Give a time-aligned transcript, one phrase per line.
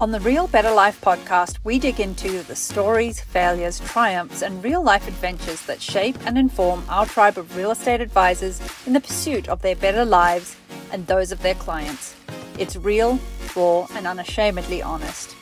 [0.00, 4.80] On the Real Better Life podcast, we dig into the stories, failures, triumphs, and real
[4.80, 9.48] life adventures that shape and inform our tribe of real estate advisors in the pursuit
[9.48, 10.54] of their better lives
[10.92, 12.14] and those of their clients.
[12.58, 13.18] It's real,
[13.56, 15.34] raw, and unashamedly honest.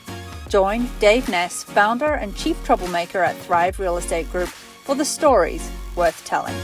[0.48, 5.70] Join Dave Ness, founder and chief troublemaker at Thrive Real Estate Group, for the stories
[5.94, 6.54] worth telling.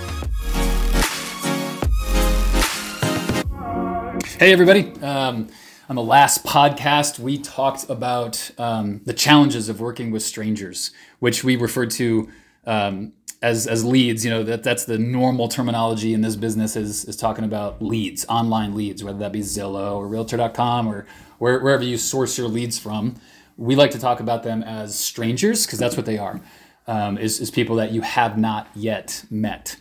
[4.38, 4.90] Hey, everybody.
[5.02, 5.48] Um,
[5.92, 11.44] on the last podcast, we talked about um, the challenges of working with strangers, which
[11.44, 12.30] we referred to
[12.64, 13.12] um,
[13.42, 14.24] as, as leads.
[14.24, 18.24] You know, that, that's the normal terminology in this business is, is talking about leads,
[18.30, 21.04] online leads, whether that be Zillow or Realtor.com or
[21.36, 23.16] where, wherever you source your leads from.
[23.58, 26.40] We like to talk about them as strangers because that's what they are,
[26.86, 29.76] um, is, is people that you have not yet met.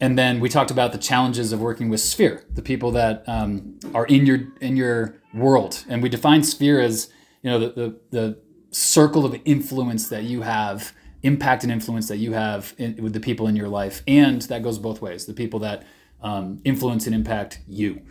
[0.00, 3.78] And then we talked about the challenges of working with Sphere, the people that um,
[3.94, 5.84] are in your in your world.
[5.88, 7.10] And we define sphere as,
[7.42, 8.38] you know, the, the, the
[8.70, 13.20] circle of influence that you have, impact and influence that you have in, with the
[13.20, 14.02] people in your life.
[14.06, 15.84] And that goes both ways, the people that
[16.22, 18.02] um, influence and impact you.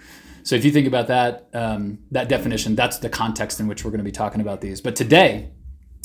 [0.44, 3.92] So if you think about that, um, that definition, that's the context in which we're
[3.92, 4.81] going to be talking about these.
[4.81, 5.52] But today,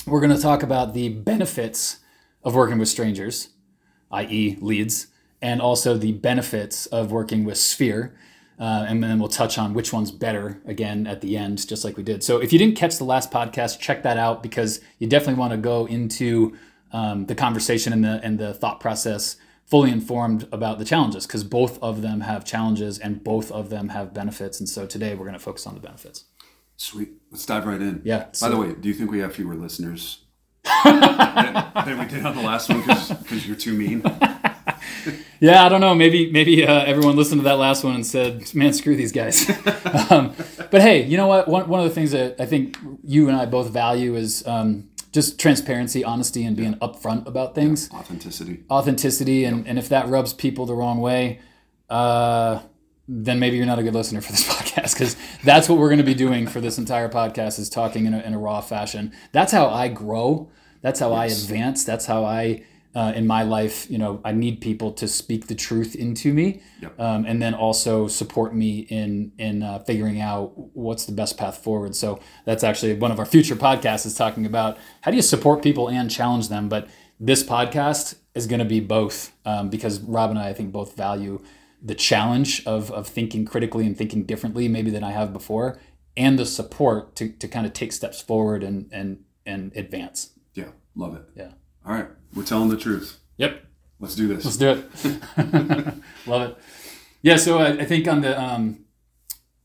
[0.07, 1.99] we're going to talk about the benefits
[2.45, 3.49] of working with strangers,
[4.13, 5.09] i.e., leads,
[5.43, 8.17] and also the benefits of working with Sphere,
[8.59, 11.97] uh, and then we'll touch on which one's better again at the end, just like
[11.97, 12.25] we did.
[12.25, 15.53] So if you didn't catch the last podcast, check that out because you definitely want
[15.53, 16.57] to go into
[16.93, 19.37] um, the conversation and the and the thought process
[19.67, 23.91] fully informed about the challenges because both of them have challenges and both of them
[23.91, 24.59] have benefits.
[24.59, 26.25] And so today we're going to focus on the benefits.
[26.77, 27.11] Sweet.
[27.31, 28.01] Let's dive right in.
[28.03, 28.25] Yeah.
[28.25, 30.25] By so- the way, do you think we have fewer listeners
[30.85, 31.01] than,
[31.85, 34.03] than we did on the last one because you're too mean?
[35.41, 35.95] Yeah, I don't know.
[35.95, 39.49] Maybe maybe uh, everyone listened to that last one and said, "Man, screw these guys."
[40.11, 40.35] um,
[40.73, 41.47] but hey, you know what?
[41.47, 44.89] One, one of the things that I think you and I both value is um,
[45.13, 47.91] just transparency, honesty, and being upfront about things.
[47.93, 48.65] Authenticity.
[48.71, 51.41] Authenticity, and, and if that rubs people the wrong way,
[51.89, 52.61] uh,
[53.07, 55.99] then maybe you're not a good listener for this podcast because that's what we're going
[55.99, 59.13] to be doing for this entire podcast is talking in a, in a raw fashion.
[59.33, 60.51] That's how I grow.
[60.83, 61.85] That's how I advance.
[61.85, 62.65] That's how I
[62.95, 66.63] uh, in my life, you know, I need people to speak the truth into me,
[66.83, 66.99] Yep.
[67.01, 71.59] um, and then also support me in in uh, figuring out what's the best path
[71.59, 71.95] forward.
[71.95, 75.63] So that's actually one of our future podcasts is talking about how do you support
[75.63, 76.69] people and challenge them.
[76.69, 76.89] But
[77.21, 80.97] this podcast is going to be both um, because Rob and I, I think, both
[80.97, 81.41] value
[81.83, 85.79] the challenge of of thinking critically and thinking differently, maybe than I have before,
[86.17, 90.31] and the support to to kind of take steps forward and and and advance.
[90.55, 91.23] Yeah, love it.
[91.37, 91.53] Yeah.
[91.87, 93.19] All right, we're telling the truth.
[93.37, 93.65] Yep.
[93.99, 94.45] Let's do this.
[94.45, 95.95] Let's do it.
[96.27, 96.59] Love it.
[97.21, 97.37] Yeah.
[97.37, 98.85] So I, I think on the um,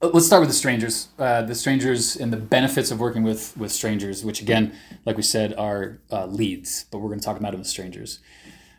[0.02, 1.10] let's start with the strangers.
[1.20, 4.74] Uh, the strangers and the benefits of working with with strangers, which again,
[5.06, 8.20] like we said, are uh, leads, but we're going to talk about them as strangers.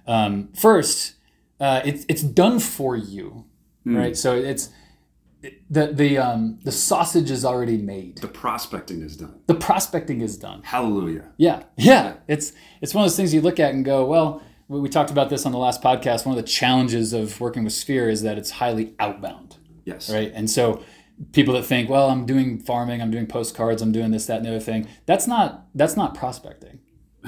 [0.09, 1.15] Um, first,
[1.61, 3.45] uh, it's it's done for you,
[3.85, 4.17] right?
[4.17, 4.71] So it's
[5.71, 8.19] the the um, the sausage is already made.
[8.19, 9.41] The prospecting is done.
[9.47, 10.63] The prospecting is done.
[10.63, 11.33] Hallelujah.
[11.37, 12.15] Yeah, yeah.
[12.29, 15.31] It's it's one of those things you look at and go, well, we talked about
[15.31, 16.27] this on the last podcast.
[16.27, 20.11] One of the challenges of working with Sphere is that it's highly outbound, Yes.
[20.13, 20.33] right?
[20.35, 20.83] And so
[21.33, 24.47] people that think, well, I'm doing farming, I'm doing postcards, I'm doing this, that, and
[24.47, 24.89] the other thing.
[25.07, 26.81] That's not that's not prospecting.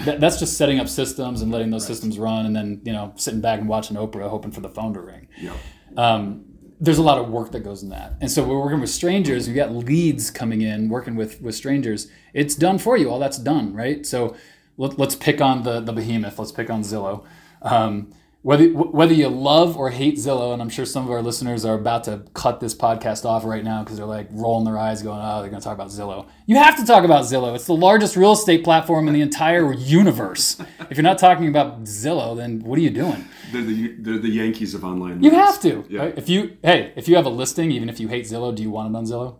[0.04, 3.12] That, that's just setting up systems and letting those systems run, and then you know
[3.16, 5.56] sitting back and watching Oprah, hoping for the phone to ring Yep.
[5.97, 6.44] um,
[6.78, 8.14] there's a lot of work that goes in that.
[8.20, 9.48] And so we're working with strangers.
[9.48, 12.09] We got leads coming in, working with with strangers.
[12.34, 13.10] It's done for you.
[13.10, 14.04] All that's done, right?
[14.04, 14.37] So
[14.76, 16.38] let, us pick on the the behemoth.
[16.38, 17.25] Let's pick on Zillow.
[17.62, 18.12] Um,
[18.46, 21.74] whether whether you love or hate Zillow, and I'm sure some of our listeners are
[21.74, 25.18] about to cut this podcast off right now because they're like rolling their eyes, going,
[25.20, 27.56] "Oh, they're going to talk about Zillow." You have to talk about Zillow.
[27.56, 30.60] It's the largest real estate platform in the entire universe.
[30.88, 33.24] If you're not talking about Zillow, then what are you doing?
[33.52, 35.24] They're the they're the Yankees of online.
[35.24, 35.84] You have to.
[35.88, 36.00] Yeah.
[36.02, 36.14] right?
[36.16, 38.70] If you hey, if you have a listing, even if you hate Zillow, do you
[38.70, 39.38] want it on Zillow?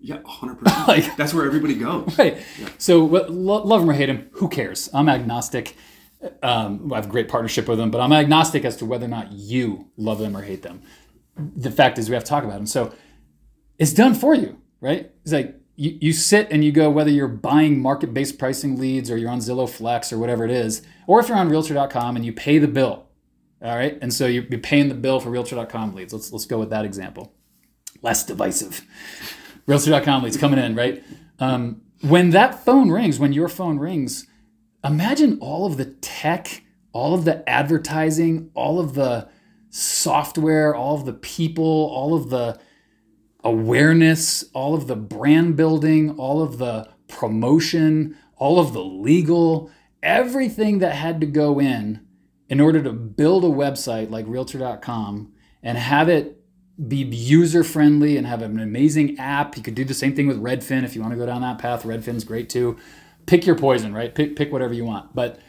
[0.00, 0.86] Yeah, hundred percent.
[0.88, 2.16] Like- That's where everybody goes.
[2.16, 2.38] Right.
[2.78, 4.88] So lo- love him or hate him, who cares?
[4.94, 5.76] I'm agnostic.
[6.42, 9.08] Um, I have a great partnership with them, but I'm agnostic as to whether or
[9.08, 10.82] not you love them or hate them.
[11.36, 12.66] The fact is, we have to talk about them.
[12.66, 12.92] So
[13.78, 15.10] it's done for you, right?
[15.22, 19.10] It's like you, you sit and you go, whether you're buying market based pricing leads
[19.10, 22.24] or you're on Zillow Flex or whatever it is, or if you're on Realtor.com and
[22.24, 23.06] you pay the bill,
[23.62, 23.98] all right?
[24.00, 26.12] And so you're paying the bill for Realtor.com leads.
[26.12, 27.34] Let's, let's go with that example.
[28.02, 28.82] Less divisive.
[29.66, 31.02] Realtor.com leads coming in, right?
[31.38, 34.26] Um, when that phone rings, when your phone rings,
[34.84, 36.62] imagine all of the tech,
[36.92, 39.28] all of the advertising, all of the
[39.70, 42.58] software, all of the people, all of the
[43.44, 49.70] awareness, all of the brand building, all of the promotion, all of the legal,
[50.02, 52.06] everything that had to go in
[52.48, 55.32] in order to build a website like realtor.com
[55.62, 56.38] and have it
[56.88, 59.56] be user friendly and have an amazing app.
[59.56, 61.58] You could do the same thing with Redfin if you want to go down that
[61.58, 61.84] path.
[61.84, 62.76] Redfin's great too.
[63.26, 64.14] Pick your poison, right?
[64.14, 65.14] Pick pick whatever you want.
[65.14, 65.40] But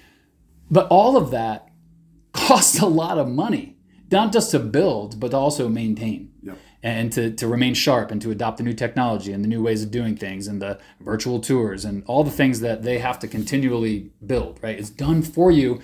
[0.69, 1.69] but all of that
[2.33, 3.77] costs a lot of money,
[4.11, 6.31] not just to build, but to also maintain.
[6.41, 6.57] Yep.
[6.85, 9.83] And to, to remain sharp and to adopt the new technology and the new ways
[9.83, 13.27] of doing things and the virtual tours and all the things that they have to
[13.29, 14.77] continually build, right?
[14.77, 15.79] It's done for you.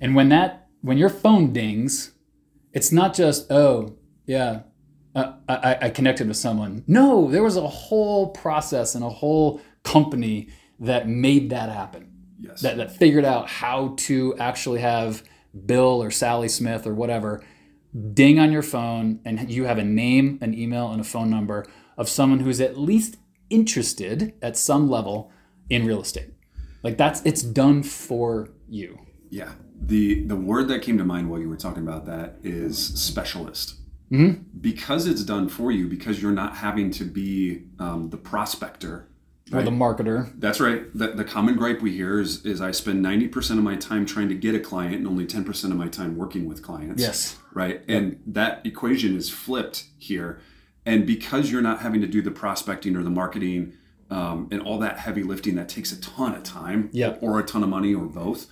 [0.00, 2.12] And when that when your phone dings,
[2.74, 3.96] it's not just, oh,
[4.26, 4.60] yeah,
[5.14, 6.84] uh, I, I connected with someone.
[6.86, 12.10] No, there was a whole process and a whole company that made that happen.
[12.38, 12.60] Yes.
[12.60, 15.22] That, that figured out how to actually have
[15.66, 17.42] Bill or Sally Smith or whatever
[18.12, 21.64] ding on your phone and you have a name, an email, and a phone number
[21.96, 23.16] of someone who's at least
[23.50, 25.30] interested at some level
[25.70, 26.34] in real estate.
[26.82, 28.98] Like that's it's done for you.
[29.30, 29.52] Yeah.
[29.80, 33.76] The the word that came to mind while you were talking about that is specialist.
[34.10, 34.42] Mm-hmm.
[34.60, 39.08] Because it's done for you, because you're not having to be um, the prospector
[39.52, 40.32] Or the marketer.
[40.40, 40.84] That's right.
[40.94, 44.28] The, the common gripe we hear is, is I spend 90% of my time trying
[44.30, 47.02] to get a client and only 10% of my time working with clients.
[47.02, 47.38] Yes.
[47.52, 47.82] Right.
[47.86, 50.40] And that equation is flipped here.
[50.86, 53.74] And because you're not having to do the prospecting or the marketing
[54.10, 57.16] um, and all that heavy lifting that takes a ton of time Yeah.
[57.20, 58.46] or a ton of money or both,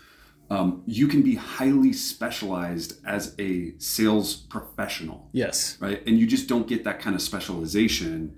[0.51, 5.31] um, you can be highly specialized as a sales professional.
[5.33, 5.79] Yes.
[5.81, 6.07] Right.
[6.07, 8.37] And you just don't get that kind of specialization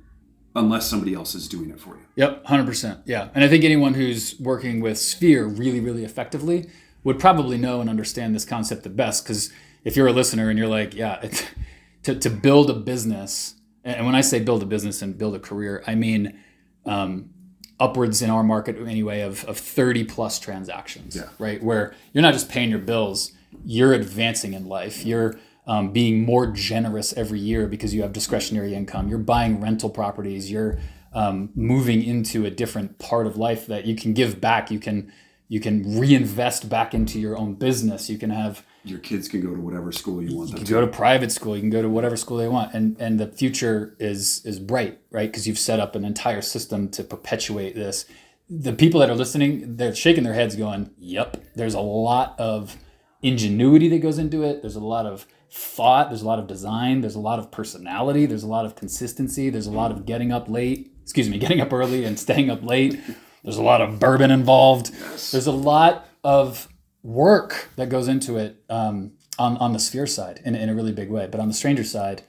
[0.55, 2.03] unless somebody else is doing it for you.
[2.17, 3.01] Yep, hundred percent.
[3.07, 6.71] Yeah, and I think anyone who's working with Sphere really, really effectively
[7.03, 9.25] would probably know and understand this concept the best.
[9.25, 9.53] Because
[9.85, 11.29] if you're a listener and you're like, yeah,
[12.05, 15.41] to to build a business, and when I say build a business and build a
[15.41, 16.39] career, I mean
[16.87, 17.31] um,
[17.81, 21.17] upwards in our market anyway of of thirty plus transactions.
[21.17, 21.29] Yeah.
[21.39, 23.33] Right, where you're not just paying your bills,
[23.65, 25.05] you're advancing in life.
[25.05, 29.09] You're um, being more generous every year because you have discretionary income.
[29.09, 30.51] You're buying rental properties.
[30.51, 30.79] You're
[31.13, 34.71] um, moving into a different part of life that you can give back.
[34.71, 35.13] You can
[35.49, 38.09] you can reinvest back into your own business.
[38.11, 40.73] You can have Your kids can go to whatever school you want them you to.
[40.73, 41.55] go to private school.
[41.55, 44.99] You can go to whatever school they want, and and the future is is bright,
[45.11, 45.31] right?
[45.31, 48.07] Because you've set up an entire system to perpetuate this.
[48.51, 52.77] The people that are listening, they're shaking their heads, going, "Yep." There's a lot of
[53.23, 54.61] ingenuity that goes into it.
[54.63, 56.11] There's a lot of thought.
[56.11, 57.01] There's a lot of design.
[57.01, 58.27] There's a lot of personality.
[58.27, 59.51] There's a lot of consistency.
[59.51, 60.91] There's a lot of getting up late.
[61.03, 63.01] Excuse me, getting up early and staying up late.
[63.45, 64.93] There's a lot of bourbon involved.
[65.31, 66.69] There's a lot of
[67.05, 70.93] work that goes into it um, on, on the sphere side in, in a really
[70.93, 71.29] big way.
[71.31, 72.23] But on the stranger side,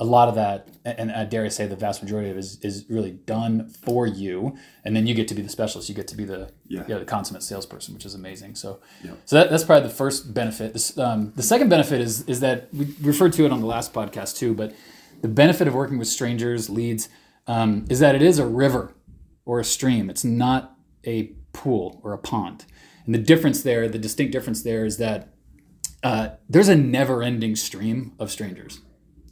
[0.00, 2.58] a lot of that, and I dare I say the vast majority of it is,
[2.62, 4.56] is really done for you.
[4.84, 5.88] And then you get to be the specialist.
[5.88, 6.82] You get to be the, Yeah.
[6.88, 8.56] you know, the consummate salesperson, which is amazing.
[8.56, 9.12] So, Yeah.
[9.24, 10.72] so that, that's probably the first benefit.
[10.72, 13.92] This, um, the second benefit is, is that we referred to it on the last
[13.92, 14.74] podcast too, but
[15.22, 17.08] the benefit of working with strangers, leads,
[17.46, 18.94] um, is that it is a river
[19.44, 20.10] or a stream.
[20.10, 20.76] It's not
[21.06, 22.64] a pool or a pond.
[23.06, 25.28] And the difference there, the distinct difference there is that
[26.02, 28.80] uh, there's a never ending stream of strangers.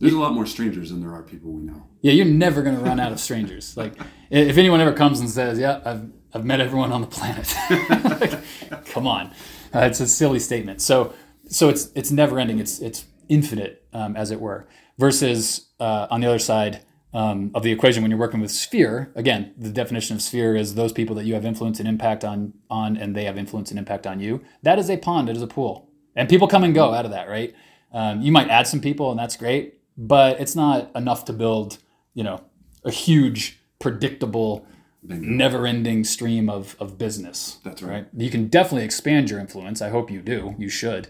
[0.03, 1.87] There's a lot more strangers than there are people we know.
[2.01, 3.77] Yeah, you're never going to run out of strangers.
[3.83, 3.95] Like,
[4.31, 7.55] if anyone ever comes and says, "Yeah, I've I've met everyone on the planet,"
[8.21, 9.29] like, come on,
[9.73, 10.83] uh, it's a silly statement.
[10.83, 11.15] So,
[11.49, 12.59] so it's it's never ending.
[12.59, 14.67] It's it's infinite, um, as it were.
[14.99, 16.81] Versus uh, on the other side
[17.15, 20.75] um, of the equation, when you're working with sphere, again, the definition of sphere is
[20.75, 23.79] those people that you have influence and impact on on, and they have influence and
[23.79, 24.43] impact on you.
[24.63, 25.29] That is a pond.
[25.29, 27.55] It is a pool, and people come and go out of that, right?
[27.93, 31.79] Um, you might add some people, and that's great, but it's not enough to build,
[32.15, 32.43] you know,
[32.85, 34.67] a huge, predictable,
[35.03, 37.59] never-ending stream of of business.
[37.65, 38.07] That's right.
[38.17, 39.83] You can definitely expand your influence.
[39.83, 40.55] I hope you do.
[40.59, 41.09] You should,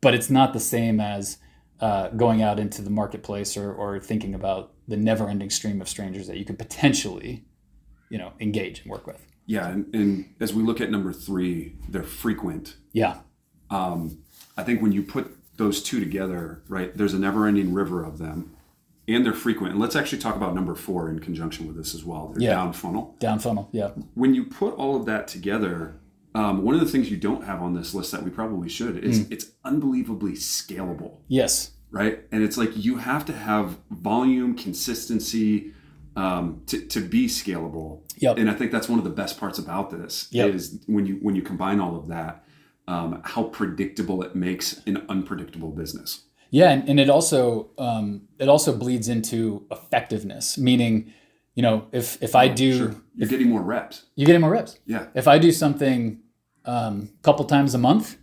[0.00, 1.38] but it's not the same as
[1.80, 6.26] uh, going out into the marketplace or, or thinking about the never-ending stream of strangers
[6.26, 7.44] that you could potentially,
[8.08, 9.26] you know, engage and work with.
[9.44, 12.76] Yeah, and, and as we look at number three, they're frequent.
[12.92, 13.18] Yeah.
[13.68, 14.22] Um,
[14.56, 18.50] I think when you put those two together, right, there's a never-ending river of them,
[19.08, 19.72] and they're frequent.
[19.72, 22.28] And let's actually talk about number four in conjunction with this as well.
[22.34, 22.54] They're Yeah.
[22.56, 23.16] down funnel.
[23.20, 23.68] Down funnel.
[23.72, 23.90] Yeah.
[24.14, 25.96] When you put all of that together,
[26.34, 28.98] um, one of the things you don't have on this list that we probably should
[29.02, 29.32] is Hmm.
[29.32, 31.18] it's unbelievably scalable.
[31.28, 31.70] Yes.
[31.92, 32.24] right?
[32.32, 35.72] And it's like you have to have volume, consistency
[36.16, 38.00] um, to, to be scalable.
[38.18, 38.38] Yep.
[38.38, 40.54] And I think that's one of the best parts about this Yep.
[40.54, 42.44] is when you when you combine all of that,
[42.88, 46.22] um, how predictable it makes an unpredictable business.
[46.50, 51.12] Yeah, and, and it also um, it also bleeds into effectiveness, meaning
[51.54, 52.94] you know, if if I do, Sure.
[53.14, 54.04] You're getting more reps.
[54.14, 54.78] You're getting more reps.
[54.86, 55.06] Yeah.
[55.14, 56.20] If I do something
[56.66, 58.16] um, a couple times a month,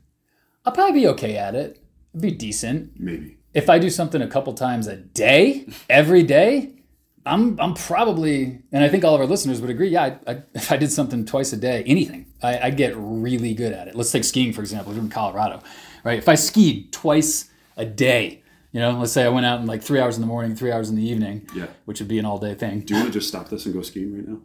[0.65, 1.81] I'll probably be okay at it.
[2.13, 2.91] It'd be decent.
[2.99, 3.39] Maybe.
[3.53, 6.82] If I do something a couple times a day, every day,
[7.25, 9.89] I'm I'm probably, and I think all of our listeners would agree.
[9.89, 13.53] Yeah, I, I, if I did something twice a day, anything, I, I get really
[13.53, 13.95] good at it.
[13.95, 14.93] Let's take skiing for example.
[14.93, 15.61] We're in Colorado,
[16.03, 16.17] right?
[16.17, 19.81] If I skied twice a day, you know, let's say I went out in like
[19.83, 21.67] three hours in the morning, three hours in the evening, Yeah.
[21.85, 22.81] which would be an all day thing.
[22.81, 24.37] Do you want to just stop this and go skiing right now?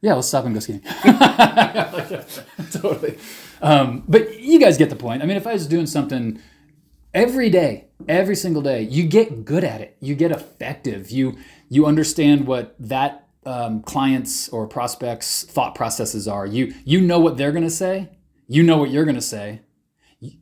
[0.00, 0.80] Yeah, let's stop and go skiing.
[2.72, 3.16] totally.
[3.62, 5.22] Um, but you guys get the point.
[5.22, 6.40] I mean, if I was doing something
[7.14, 9.96] every day, every single day, you get good at it.
[10.00, 11.10] You get effective.
[11.10, 11.36] You
[11.74, 16.46] you understand what that um, clients or prospects' thought processes are.
[16.46, 18.10] You you know what they're going to say.
[18.48, 19.60] You know what you're going to say.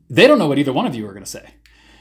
[0.08, 1.54] They don't know what either one of you are going to say.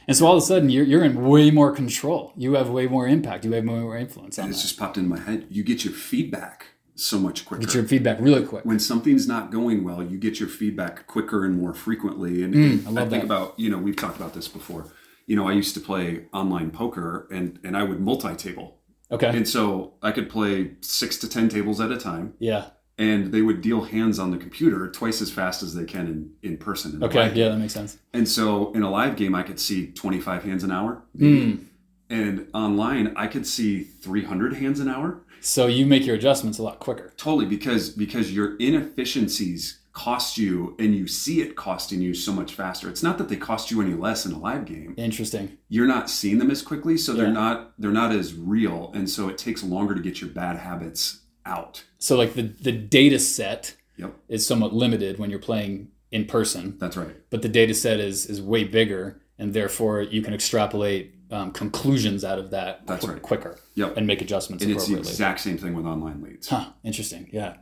[0.08, 2.34] And so all of a sudden, you're, you're in way more control.
[2.36, 3.46] You have way more impact.
[3.46, 4.68] You have way more influence on It's that.
[4.68, 5.46] just popped into my head.
[5.50, 7.62] You get your feedback so much quicker.
[7.66, 8.66] Get your feedback really quick.
[8.66, 12.44] when something's not going well, you get your feedback quicker and more frequently.
[12.44, 13.26] And, Mm, and I I, love think that.
[13.28, 14.88] about, you know, we've talked about this before.
[15.28, 18.81] You know, I used to play online poker and, and I would multi table.
[19.12, 19.30] Okay.
[19.30, 22.34] And so I could play six to 10 tables at a time.
[22.40, 22.68] Yeah.
[22.98, 26.32] And they would deal hands on the computer twice as fast as they can in,
[26.52, 26.96] in person.
[26.96, 27.34] in Okay.
[27.34, 27.98] Yeah, that makes sense.
[28.14, 31.02] And so in a live game, I could see 25 hands an hour.
[31.18, 31.66] Mm.
[32.10, 35.22] And online, I could see 300 hands an hour.
[35.40, 37.14] So you make your adjustments a lot quicker.
[37.18, 42.54] Totally, because because your inefficiencies cost you, and you see it costing you so much
[42.54, 42.90] faster.
[42.90, 44.94] It's not that they cost you any less in a live game.
[44.98, 45.58] Interesting.
[45.68, 47.32] You're not seeing them as quickly, so they're Yeah.
[47.34, 51.20] not they're not as real, and so it takes longer to get your bad habits
[51.46, 51.84] out.
[51.98, 56.76] So like the the data set Yep, is somewhat limited when you're playing in person,
[56.80, 57.16] that's right.
[57.30, 62.26] but the data set is is way bigger, and therefore you can extrapolate um, conclusions
[62.26, 63.22] out of that That's qu- right.
[63.22, 66.50] quicker Yep, and make adjustments and it's the exact same thing with online leads.
[66.50, 67.30] Huh, interesting.
[67.32, 67.56] Yeah.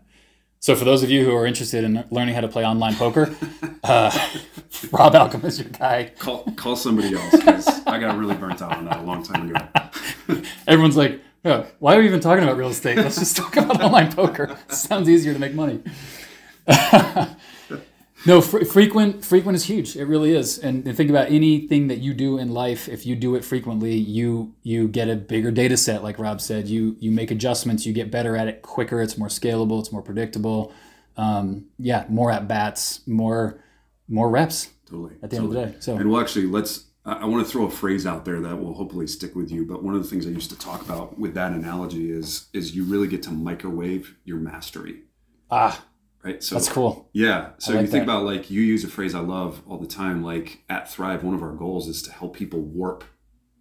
[0.61, 3.33] So for those of you who are interested in learning how to play online poker,
[3.83, 4.11] uh,
[4.91, 6.11] Rob Alkema is your guy.
[6.19, 9.49] Call call somebody else because I got really burnt out on that a long time
[9.49, 10.41] ago.
[10.67, 12.97] Everyone's like, yeah, why are we even talking about real estate?
[12.97, 14.57] Let's just talk about online poker.
[14.67, 15.81] Sounds easier to make money.
[18.25, 19.95] No, fre- frequent frequent is huge.
[19.95, 20.57] It really is.
[20.57, 22.89] And, and think about anything that you do in life.
[22.89, 26.03] If you do it frequently, you you get a bigger data set.
[26.03, 27.85] Like Rob said, you you make adjustments.
[27.85, 29.01] You get better at it quicker.
[29.01, 29.79] It's more scalable.
[29.79, 30.73] It's more predictable.
[31.17, 33.63] Um, yeah, more at bats, more
[34.07, 35.15] more reps Totally.
[35.21, 35.75] at the end of the day.
[35.79, 36.85] So And well, actually, let's.
[37.05, 39.65] I, I want to throw a phrase out there that will hopefully stick with you.
[39.65, 42.75] But one of the things I used to talk about with that analogy is is
[42.75, 45.03] you really get to microwave your mastery,
[45.51, 45.83] ah,
[46.23, 46.43] right?
[46.43, 47.09] So that's cool.
[47.13, 47.51] Yeah.
[47.57, 48.11] So like you think that.
[48.11, 50.23] about like you use a phrase I love all the time.
[50.23, 53.03] Like at Thrive, one of our goals is to help people warp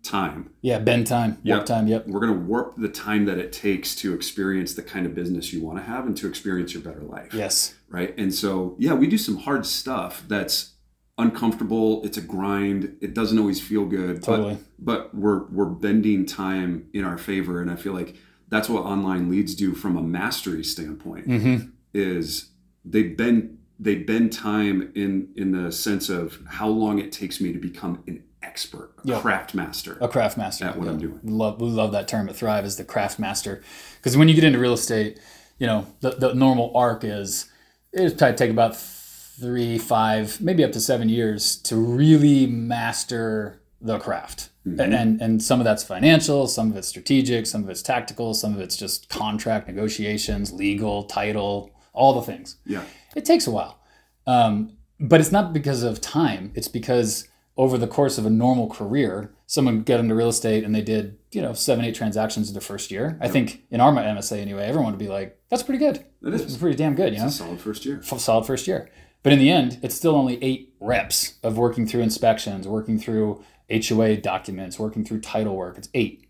[0.02, 0.50] time.
[0.62, 1.66] Yeah, bend time, warp Yep.
[1.66, 1.86] time.
[1.86, 2.06] Yep.
[2.06, 5.52] We're going to warp the time that it takes to experience the kind of business
[5.52, 7.34] you want to have and to experience your better life.
[7.34, 7.74] Yes.
[7.88, 8.16] Right.
[8.18, 10.74] And so, yeah, we do some hard stuff that's
[11.18, 12.02] uncomfortable.
[12.04, 12.96] It's a grind.
[13.00, 14.22] It doesn't always feel good.
[14.22, 14.58] Totally.
[14.78, 18.14] But, but we're we're bending time in our favor, and I feel like
[18.48, 21.28] that's what online leads do from a mastery standpoint.
[21.28, 21.70] Mm-hmm.
[21.94, 22.47] Is
[22.88, 27.52] they bend they bend time in in the sense of how long it takes me
[27.52, 29.20] to become an expert, a Yeah.
[29.20, 29.98] craft master.
[30.00, 30.64] A craft master.
[30.64, 31.20] At what I'm doing.
[31.22, 33.62] We love, we love that term at Thrive is the craft master.
[33.96, 35.18] Because when you get into real estate,
[35.58, 37.50] you know, the, the normal arc is
[37.92, 43.98] it's probably take about three, five, maybe up to seven years to really master the
[43.98, 44.50] craft.
[44.66, 44.92] Mm-hmm.
[44.92, 48.54] And, and some of that's financial, some of it's strategic, some of it's tactical, some
[48.54, 52.82] of it's just contract negotiations, legal, title, all the things Yeah.
[53.16, 53.78] it takes a while.
[54.26, 56.52] Um, but it's not because of time.
[56.54, 60.74] It's because over the course of a normal career, someone get into real estate and
[60.74, 63.18] they did, you know, seven, eight transactions in their first year.
[63.20, 66.04] I think in our MSA anyway, everyone would be like, that's pretty good.
[66.22, 66.56] That It's is.
[66.56, 68.00] pretty damn good, you know, a solid first year.
[68.02, 68.88] F- solid first year.
[69.24, 73.42] But in the end, it's still only eight reps of working through inspections, working through
[73.70, 75.76] HOA documents, working through title work.
[75.78, 76.24] It's eight.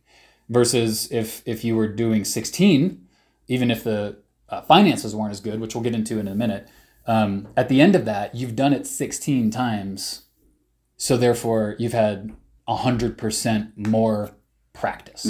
[0.48, 3.06] Versus if if you were doing 16,
[3.48, 4.16] even if the
[4.48, 6.68] uh, finances weren't as good, which we'll get into in a minute,
[7.06, 10.22] um, at the end of that, you've done it 16 times.
[10.96, 12.34] So therefore, you've had
[12.68, 14.30] 100% more
[14.72, 15.22] practice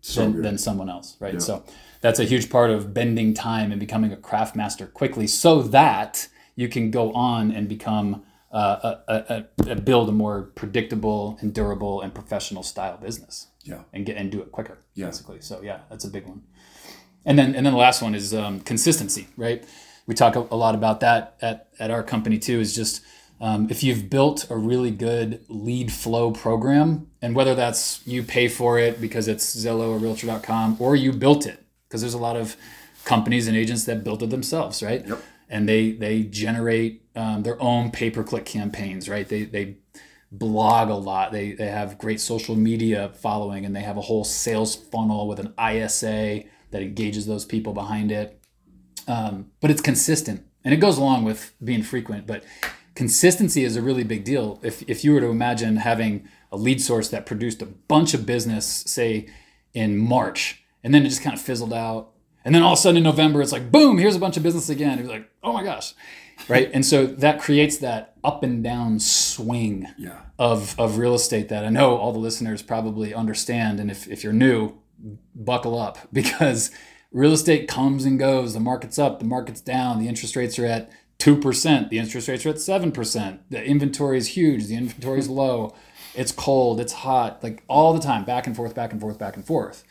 [0.00, 1.34] So than, than someone else, right?
[1.34, 1.40] Yeah.
[1.40, 1.64] So
[2.00, 6.28] that's a huge part of bending time and becoming a craft master quickly, so that
[6.56, 11.38] you can go on and become uh, a, a, a, a build a more predictable
[11.40, 13.82] and durable and professional style business yeah.
[13.92, 15.06] and get and do it quicker, Yeah.
[15.06, 15.40] basically.
[15.40, 16.42] So yeah, that's a big one.
[17.24, 19.64] And then and then the last one is um, consistency, right?
[20.06, 22.60] We talk a, a lot about that at at our company too.
[22.60, 23.02] Is just
[23.40, 28.48] um, if you've built a really good lead flow program, and whether that's you pay
[28.48, 32.36] for it because it's Zillow or Realtor.com, or you built it because there's a lot
[32.36, 32.56] of
[33.04, 35.06] companies and agents that built it themselves, right?
[35.06, 35.22] Yep.
[35.48, 39.28] And they they generate um, their own pay per click campaigns, right?
[39.28, 39.76] They they
[40.32, 41.30] blog a lot.
[41.30, 45.38] They they have great social media following, and they have a whole sales funnel with
[45.38, 48.38] an ISA that engages those people behind it.
[49.08, 52.26] Um, but it's consistent, and it goes along with being frequent.
[52.26, 52.44] But
[52.94, 54.60] consistency is a really big deal.
[54.62, 58.26] If if you were to imagine having a lead source that produced a bunch of
[58.26, 59.28] business, say
[59.72, 62.10] in March, and then it just kind of fizzled out.
[62.44, 64.42] And then all of a sudden in November, it's like, boom, here's a bunch of
[64.42, 64.98] business again.
[64.98, 65.94] It was like, oh my gosh.
[66.48, 66.70] Right.
[66.74, 70.22] and so that creates that up and down swing Yeah.
[70.40, 73.78] of, of real estate that I know all the listeners probably understand.
[73.78, 74.74] And if, if you're new,
[75.34, 76.70] buckle up because
[77.10, 78.54] real estate comes and goes.
[78.54, 82.44] The market's up, the market's down, the interest rates are at 2%, the interest rates
[82.46, 83.38] are at 7%.
[83.50, 85.74] The inventory is huge, the inventory is low.
[86.14, 89.36] It's cold, it's hot, like all the time, back and forth, back and forth, back
[89.36, 89.82] and forth.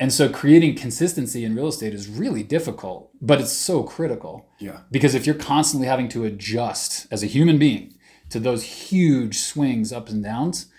[0.00, 4.48] And so creating consistency in real estate is really difficult, but it's so critical.
[4.58, 4.80] Yeah.
[4.90, 7.98] Because if you're constantly having to adjust as a human being
[8.30, 10.69] to those huge swings, ups and downs,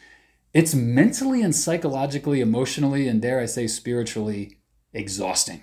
[0.54, 4.58] it's mentally and psychologically, emotionally, and dare I say spiritually
[4.94, 5.62] exhausting.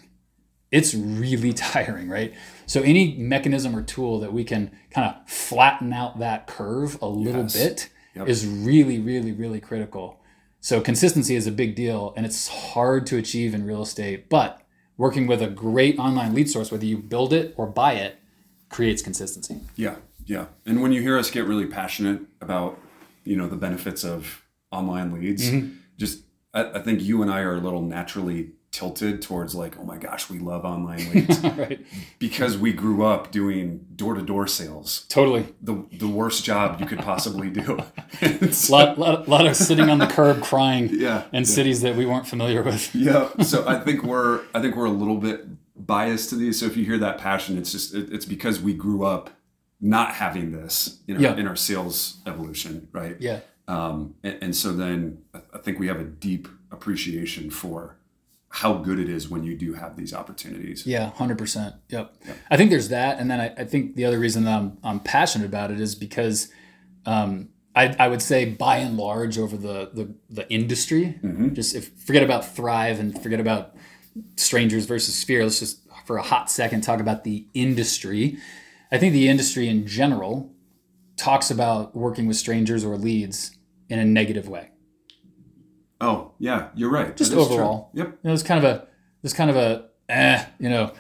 [0.70, 2.34] It's really tiring, right?
[2.66, 7.08] So, any mechanism or tool that we can kind of flatten out that curve a
[7.08, 7.52] little Yes.
[7.56, 8.28] bit Yep.
[8.28, 10.20] is really, really, really critical.
[10.60, 14.60] So, consistency is a big deal and it's hard to achieve in real estate, but
[14.96, 18.18] working with a great online lead source, whether you build it or buy it,
[18.68, 19.60] creates consistency.
[19.76, 20.46] Yeah, yeah.
[20.66, 22.78] And when you hear us get really passionate about,
[23.24, 25.74] you know, the benefits of online leads, mm-hmm.
[25.96, 26.22] just
[26.54, 29.96] I, I think you and I are a little naturally tilted towards like, oh my
[29.96, 31.84] gosh, we love online leads right.
[32.18, 35.46] because we grew up doing door to door sales, Totally.
[35.62, 37.78] the the worst job you could possibly do.
[38.52, 41.42] So- lot, lot, lot of sitting on the curb crying Yeah, in yeah.
[41.44, 42.94] cities that we weren't familiar with.
[42.94, 45.46] yeah so i think we're i think we're a little bit
[45.86, 48.74] biased to these so if you hear that passion it's just it, it's because we
[48.74, 49.30] grew up
[49.80, 51.36] not having this in our, Yeah.
[51.36, 53.40] in our sales evolution right Yeah.
[53.68, 57.96] Um, and, and so then I- think we have a deep appreciation for
[58.50, 61.74] how good it is when you do have these opportunities Yeah, hundred percent.
[61.90, 62.14] Yep.
[62.50, 65.00] I think there's that, and then I, I think the other reason that I'm I'm
[65.00, 66.50] passionate about it is because
[67.04, 71.18] um, I I would say by and large over the the, the industry,
[71.52, 73.74] just if forget about Thrive and forget about
[74.36, 75.42] strangers versus Sphere.
[75.42, 78.38] Let's just for a hot second talk about the industry.
[78.90, 80.50] I think the industry in general
[81.16, 83.57] talks about working with strangers or leads
[83.88, 84.70] in a negative way.
[86.00, 87.44] oh yeah you're right Just is true.
[87.54, 87.90] overall.
[87.94, 88.86] yep You know, it's kind of a
[89.22, 90.92] there's kind of a eh, you know,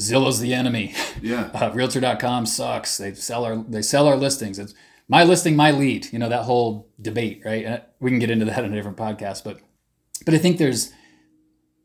[0.00, 0.94] Zillow's the enemy.
[1.22, 4.74] yeah uh, realtor.com sucks they sell our they sell our listings it's
[5.08, 8.44] my listing my lead you know that whole debate right and we can get into
[8.44, 9.58] that in a different podcast but
[10.24, 10.92] but i think there's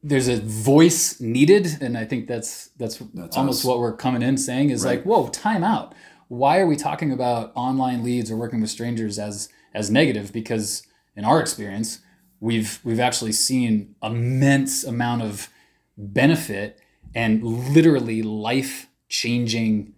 [0.04, 3.66] there's a voice needed and i think that's that's, That's almost us.
[3.66, 5.94] what we're coming in saying is like whoa time out
[6.28, 10.84] why are we talking about online leads or working with strangers as as negative because
[11.16, 12.00] in our experience
[12.40, 15.50] we've we've actually seen immense amount of
[15.98, 16.80] benefit
[17.14, 19.94] and literally life changing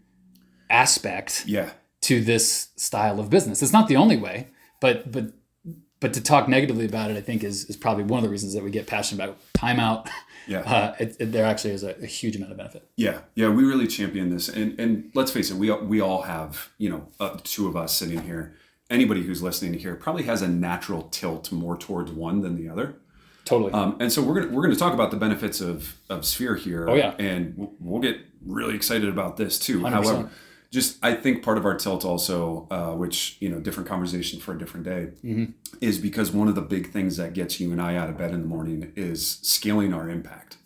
[0.69, 1.69] aspect yeah
[2.03, 3.63] to this style of business.
[3.63, 4.47] It's not the only way,
[4.79, 5.33] but but
[5.99, 8.53] but to talk negatively about it, I think is is probably one of the reasons
[8.53, 10.07] that we get passionate about timeout.
[10.47, 12.85] yeah Uh, it, it, there actually is a, a huge amount of benefit.
[12.97, 16.69] Yeah, yeah, we really champion this, and and let's face it, we we all have,
[16.77, 18.55] you know, uh, two of us sitting here.
[18.93, 22.95] Anybody who's listening here probably has a natural tilt more towards one than the other,
[23.43, 23.71] Totally.
[23.73, 26.87] um, and so we're gonna we're gonna talk about the benefits of of Sphere here.
[26.89, 27.15] Oh, yeah.
[27.19, 29.79] and we'll- we'll get really excited about this too.
[29.81, 29.89] 100%.
[29.89, 30.29] However,
[30.71, 34.53] just I think part of our tilt also, uh, which you know, different conversation for
[34.53, 35.45] a different day, Mm-hmm.
[35.81, 38.31] is because one of the big things that gets you and I out of bed
[38.31, 40.57] in the morning is scaling our impact.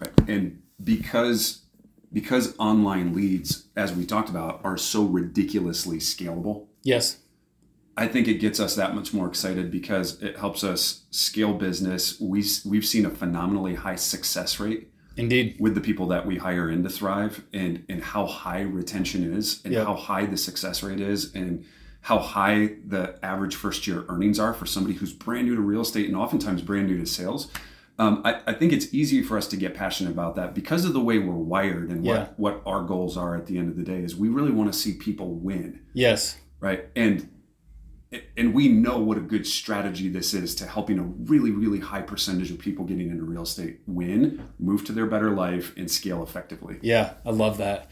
[0.00, 0.12] Right.
[0.28, 1.60] And because
[2.12, 7.18] because online leads, as we talked about, are so ridiculously scalable, yes.
[7.96, 12.18] I think it gets us that much more excited because it helps us scale business.
[12.20, 15.56] We we've seen a phenomenally high success rate Indeed.
[15.60, 19.60] with the people that we hire in to thrive and and how high retention is
[19.64, 19.86] and Yep.
[19.86, 21.64] how high the success rate is and
[22.00, 25.80] how high the average first year earnings are for somebody who's brand new to real
[25.80, 27.48] estate and oftentimes brand new to sales.
[27.96, 30.94] Um, I, I think it's easy for us to get passionate about that because of
[30.94, 32.26] the way we're wired and what, Yeah.
[32.36, 34.76] what our goals are at the end of the day is we really want to
[34.78, 36.36] see people win Yes.
[36.58, 37.30] right and
[38.36, 42.02] and we know what a good strategy this is to helping a really really high
[42.02, 46.22] percentage of people getting into real estate win move to their better life and scale
[46.22, 47.88] effectively Yeah, I love that.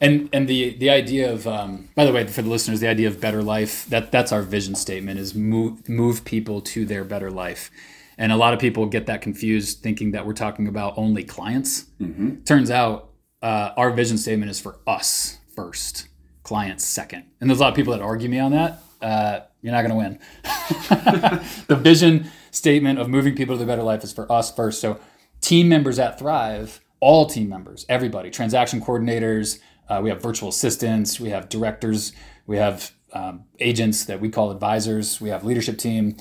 [0.00, 3.06] And and the the idea of um, by the way for the listeners, the idea
[3.06, 7.30] of better life that that's our vision statement is move move people to their better
[7.30, 7.70] life.
[8.18, 11.86] And a lot of people get that confused, thinking that we're talking about only clients.
[12.00, 12.42] Mm-hmm.
[12.42, 16.08] Turns out, uh, our vision statement is for us first,
[16.42, 17.24] clients second.
[17.40, 18.82] And there's a lot of people that argue me on that.
[19.02, 20.18] Uh, you're not going to win.
[21.68, 24.80] the vision statement of moving people to the better life is for us first.
[24.80, 25.00] So,
[25.40, 31.18] team members at Thrive, all team members, everybody, transaction coordinators, uh, we have virtual assistants,
[31.18, 32.12] we have directors,
[32.46, 36.16] we have um, agents that we call advisors, we have leadership team.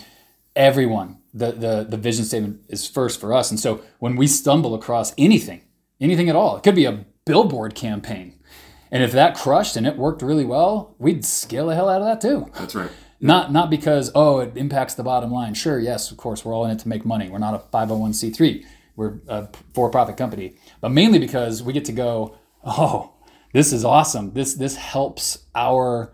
[0.56, 3.50] Everyone, the, the the vision statement is first for us.
[3.50, 5.62] And so when we stumble across anything,
[6.02, 8.40] anything at all, it could be a billboard campaign,
[8.92, 12.08] and if that crushed and it worked really well, we'd scale the hell out of
[12.08, 12.52] that too.
[12.60, 12.92] That's right.
[13.20, 15.54] Not not because oh it impacts the bottom line.
[15.54, 17.30] Sure, yes, of course, we're all in it to make money.
[17.30, 18.66] We're not a 501c3.
[18.96, 22.38] We're a for-profit company, but mainly because we get to go.
[22.64, 23.14] Oh,
[23.54, 24.34] this is awesome.
[24.34, 26.14] This this helps our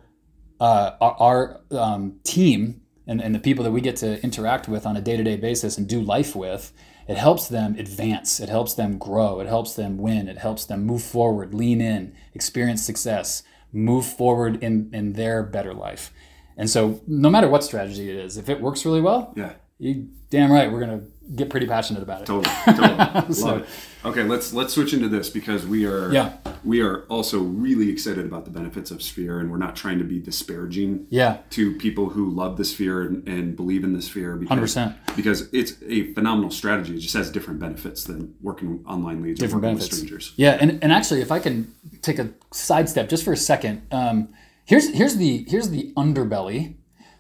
[0.60, 4.86] uh, our, our um, team and, and the people that we get to interact with
[4.86, 6.74] on a day-to-day basis and do life with.
[7.08, 8.40] It helps them advance.
[8.40, 9.40] It helps them grow.
[9.40, 10.28] It helps them win.
[10.28, 15.74] It helps them move forward, lean in, experience success, move forward in in their better
[15.74, 16.12] life.
[16.58, 19.54] And so, no matter what strategy it is, if it works really well, Yeah.
[19.80, 21.02] You damn right we're gonna
[21.36, 22.26] get pretty passionate about it.
[22.26, 22.56] Totally.
[22.78, 23.34] totally.
[23.34, 23.68] So- Love it.
[24.06, 26.38] Okay, let's let's switch into this because we are Yeah.
[26.64, 30.06] we are also really excited about the benefits of Sphere, and we're not trying to
[30.06, 34.38] be disparaging Yeah, to people who love the Sphere and, and believe in the Sphere
[34.38, 34.96] because 100%.
[35.18, 36.96] because it's a phenomenal strategy.
[36.96, 40.00] It just has different benefits than working online leads different or working benefits.
[40.00, 40.34] with strangers.
[40.38, 44.30] Yeah, and, and actually, if I can take a sidestep just for a second, um,
[44.64, 46.76] here's here's the here's the underbelly.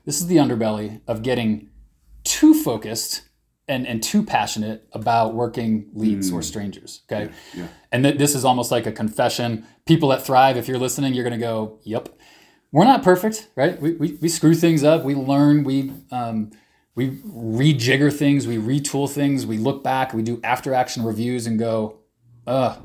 [0.05, 1.67] This is the underbelly of getting
[2.37, 3.23] too focused
[3.67, 7.01] and, and too passionate about working leads or strangers.
[7.11, 7.67] Okay, yeah.
[7.91, 9.65] and th- this is almost like a confession.
[9.85, 12.09] People that thrive, if you're listening, you're going to go, "Yep."
[12.71, 13.81] We're not perfect, right?
[13.81, 15.03] We, we, we screw things up.
[15.03, 15.63] We learn.
[15.63, 16.51] We um,
[16.95, 18.45] we rejigger things.
[18.45, 19.45] We retool things.
[19.45, 20.13] We look back.
[20.13, 21.99] We do after action reviews and go,
[22.45, 22.77] "Uh,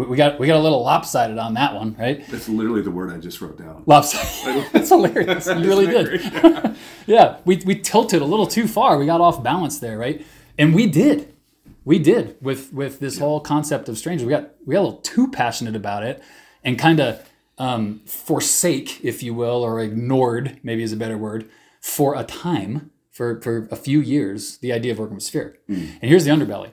[0.00, 2.90] we, we got we got a little lopsided on that one, right?" That's literally the
[2.90, 3.82] word I just wrote down.
[3.86, 4.66] Lopsided.
[4.72, 5.46] That's hilarious.
[5.46, 6.76] You really did.
[7.06, 8.98] yeah, we, we tilted a little too far.
[8.98, 10.24] We got off balance there, right?
[10.58, 11.34] And we did.
[11.84, 14.24] We did with with this whole concept of strangers.
[14.24, 16.22] We got we got a little too passionate about it
[16.64, 17.26] and kind of
[17.58, 21.48] um, forsake, if you will, or ignored, maybe is a better word,
[21.80, 25.58] for a time, for for a few years, the idea of working with Sphere.
[25.68, 26.72] And here's the underbelly.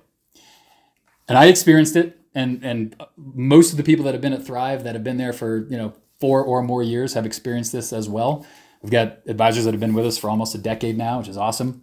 [1.28, 4.84] And I experienced it, and and most of the people that have been at Thrive
[4.84, 8.10] that have been there for you know four or more years have experienced this as
[8.10, 8.46] well.
[8.82, 11.38] We've got advisors that have been with us for almost a decade now, which is
[11.38, 11.82] awesome.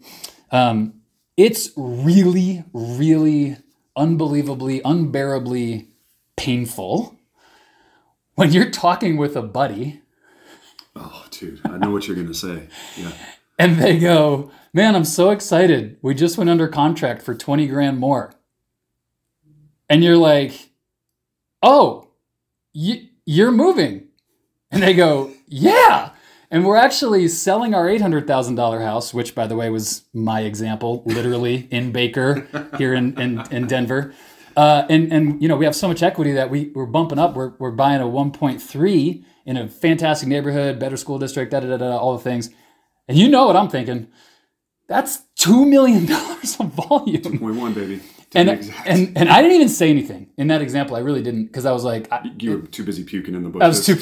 [0.50, 1.00] Um,
[1.36, 3.56] it's really, really,
[3.96, 5.88] unbelievably, unbearably
[6.36, 7.16] painful
[8.36, 10.02] when you're talking with a buddy
[10.96, 12.68] Oh, dude, I know what you're gonna say.
[12.96, 13.10] Yeah.
[13.58, 15.96] and they go, "Man, I'm so excited.
[16.02, 18.32] We just went under contract for 20 grand more."
[19.88, 20.70] And you're like,
[21.62, 22.08] "Oh,
[22.74, 24.08] y- you're moving."
[24.70, 26.10] And they go, "Yeah."
[26.50, 31.66] And we're actually selling our $800,000 house, which by the way was my example, literally
[31.70, 32.46] in Baker
[32.78, 34.14] here in, in, in Denver.
[34.56, 37.34] Uh, and, and, you know, we have so much equity that we, we're bumping up.
[37.34, 41.76] We're, we're buying a 1.3 in a fantastic neighborhood, better school district, da, da, da,
[41.76, 42.50] da, all the things.
[43.08, 44.06] And you know what I'm thinking.
[44.88, 47.38] That's $2 million of volume.
[47.40, 48.00] Point one, baby.
[48.34, 48.48] And,
[48.86, 50.96] and, and I didn't even say anything in that example.
[50.96, 53.58] I really didn't because I was like, I, you were too busy puking in the
[53.60, 53.94] I was too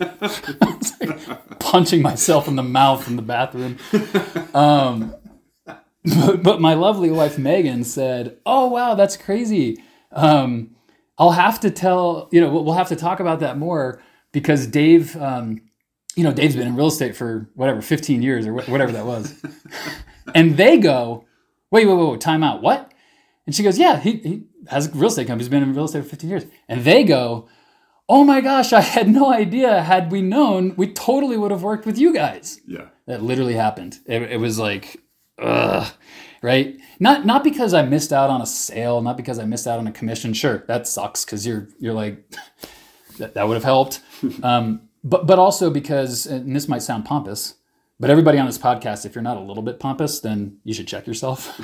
[0.00, 3.78] I was like punching myself in the mouth in the bathroom.
[4.54, 5.14] Um,
[6.04, 9.82] but, but my lovely wife Megan said, "Oh wow, that's crazy.
[10.12, 10.76] Um,
[11.18, 14.00] I'll have to tell you know we'll we'll have to talk about that more
[14.32, 15.60] because Dave, um,
[16.14, 19.04] you know Dave's been in real estate for whatever 15 years or wh- whatever that
[19.04, 19.34] was,
[20.34, 21.25] and they go,
[21.70, 22.92] wait, wait, wait, wait, time out, what?"
[23.46, 25.44] And she goes, "Yeah, he, he has a real estate company.
[25.44, 27.48] He's been in real estate for 15 years." And they go,
[28.08, 29.82] "Oh my gosh, I had no idea.
[29.82, 32.88] Had we known, we totally would have worked with you guys." yeah.
[33.06, 34.00] That literally happened.
[34.06, 35.00] It, it was like,
[35.40, 35.86] ugh,
[36.42, 36.76] right?
[36.98, 39.86] Not not because I missed out on a sale, not because I missed out on
[39.86, 40.32] a commission.
[40.32, 42.28] Sure, that sucks because you're you're like
[43.18, 44.00] that, that would have helped.
[44.42, 47.54] Um, but but also because, and this might sound pompous,
[47.98, 50.86] but everybody on this podcast, if you're not a little bit pompous, then you should
[50.86, 51.60] check yourself.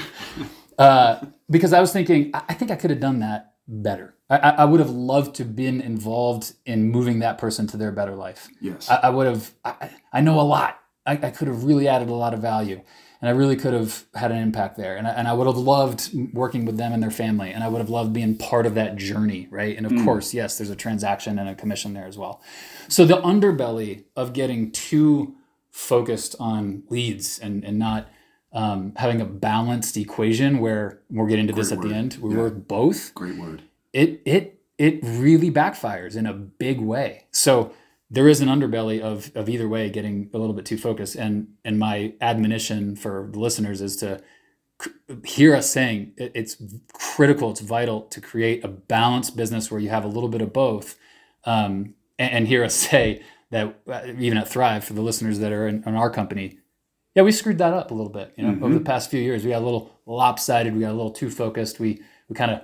[0.79, 4.15] uh, because I was thinking, I, I think I could have done that better.
[4.31, 8.15] I, I would have loved to been involved in moving that person to their better
[8.15, 8.49] life.
[8.61, 8.91] Yes.
[8.91, 9.55] I, I would have.
[9.65, 10.81] I, I know a lot.
[11.05, 12.81] I, I could have really added a lot of value,
[13.21, 14.97] and I really could have had an impact there.
[14.97, 17.69] And I, and I would have loved working with them and their family, and I
[17.69, 19.77] would have loved being part of that journey, right?
[19.77, 22.41] And of course, yes, there's a transaction and a commission there as well.
[22.89, 25.35] So the underbelly of getting too
[25.73, 28.09] focused on leads and and not
[28.53, 32.19] um, having a balanced equation where we're getting to this Great at the end.
[32.21, 32.41] We Yeah.
[32.41, 33.15] work both.
[33.15, 33.63] Great word.
[33.93, 37.27] It it it really backfires in a big way.
[37.31, 37.73] So
[38.11, 41.17] there is an underbelly of of either way getting a little bit too focused.
[41.17, 44.21] And and my admonition for the listeners is to
[44.83, 44.91] c-
[45.25, 46.57] hear us saying it- it's
[46.93, 50.53] critical, it's vital to create a balanced business where you have a little bit of
[50.53, 50.99] both.
[51.45, 55.53] Um, and, and hear us say that uh, even at Thrive, for the listeners that
[55.53, 56.59] are in, in our company,
[57.15, 58.33] yeah, we screwed that up a little bit.
[58.37, 60.75] You know, over the past few years, we got a little lopsided.
[60.75, 61.79] We got a little too focused.
[61.79, 62.61] We we kind of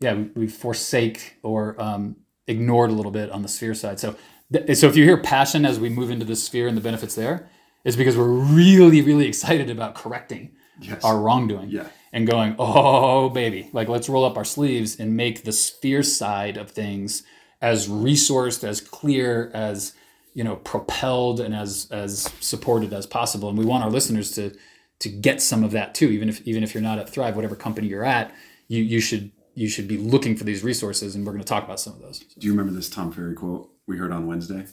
[0.00, 3.98] yeah we, we forsake or um, ignored a little bit on the sphere side.
[3.98, 4.14] So
[4.52, 7.14] th- so if you hear passion as we move into the sphere and the benefits
[7.16, 7.48] there,
[7.84, 11.02] is because we're really really excited about correcting Yes.
[11.04, 11.86] our wrongdoing Yeah.
[12.12, 16.58] and going oh baby like let's roll up our sleeves and make the sphere side
[16.58, 17.22] of things
[17.62, 19.94] as resourced as clear as
[20.36, 24.54] you know propelled and as as supported as possible and we want our listeners to
[24.98, 27.56] to get some of that too even if even if you're not at thrive whatever
[27.56, 28.34] company you're at
[28.68, 31.64] you you should you should be looking for these resources and we're going to talk
[31.64, 34.66] about some of those Do you remember this Tom Ferry quote we heard on Wednesday?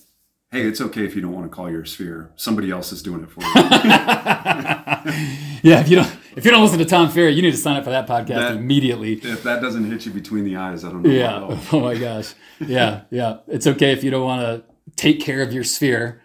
[0.51, 2.31] Hey, it's okay if you don't want to call your sphere.
[2.35, 3.47] Somebody else is doing it for you.
[5.63, 7.75] yeah if you don't if you don't listen to tom ferry you need to sign
[7.77, 10.89] up for that podcast That- immediately if that doesn't hit you between the eyes, I
[10.91, 11.09] don't know.
[11.09, 11.59] Yeah.
[11.71, 12.33] Oh my gosh.
[12.59, 13.01] Yeah.
[13.09, 13.37] Yeah.
[13.47, 16.21] It's okay if you don't want to take care of your sphere.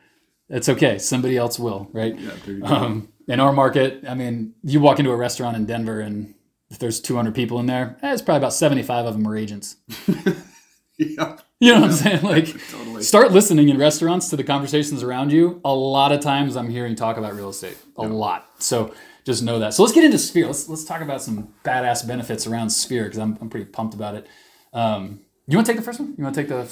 [0.49, 0.99] It's okay.
[0.99, 2.19] Somebody else will, right?
[2.19, 2.67] Yeah, there you go.
[2.67, 6.35] Um, in our market, I mean, you walk into a restaurant in Denver and
[6.71, 9.77] if there's 200 people in there, eh, it's probably about 75 of them are agents.
[10.99, 11.37] yeah.
[11.61, 12.23] You know what I'm saying?
[12.23, 13.03] Like, Totally.
[13.03, 15.61] start listening in restaurants to the conversations around you.
[15.65, 17.77] A lot of times I'm hearing talk about real estate.
[17.97, 18.51] A lot.
[18.59, 18.95] So
[19.25, 19.75] just know that.
[19.75, 20.47] So let's get into Sphere.
[20.47, 24.15] Let's let's talk about some badass benefits around Sphere because I'm, I'm pretty pumped about
[24.15, 24.27] it.
[24.73, 26.15] Um, you want to take the first one?
[26.17, 26.67] You want to take the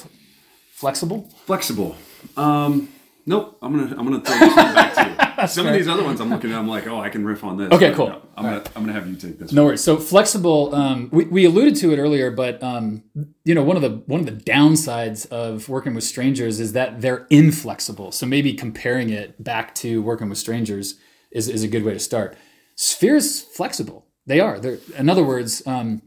[0.77, 1.29] flexible?
[1.45, 1.95] Flexible.
[2.37, 2.89] Um,
[3.25, 3.57] nope.
[3.61, 5.01] I'm gonna I'm gonna throw this one back to
[5.41, 5.47] you.
[5.47, 5.73] Some fair.
[5.73, 7.71] of these other ones I'm looking at, I'm like, oh, I can riff on this.
[7.71, 8.09] Okay, But cool.
[8.09, 9.51] no, I'm gonna I'm gonna have you take this.
[9.51, 9.81] No worries.
[9.81, 10.73] So flexible.
[10.73, 13.03] Um, we, we alluded to it earlier, but um,
[13.43, 17.01] you know one of the one of the downsides of working with strangers is that
[17.01, 18.11] they're inflexible.
[18.11, 20.95] So maybe comparing it back to working with strangers
[21.31, 22.37] is, is a good way to start.
[22.75, 24.05] Spheres flexible.
[24.25, 24.59] They are.
[24.59, 26.01] They're in other words, um,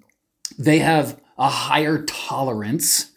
[0.59, 3.10] they have a higher tolerance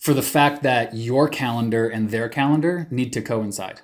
[0.00, 3.82] for the fact that your calendar and their calendar need to coincide.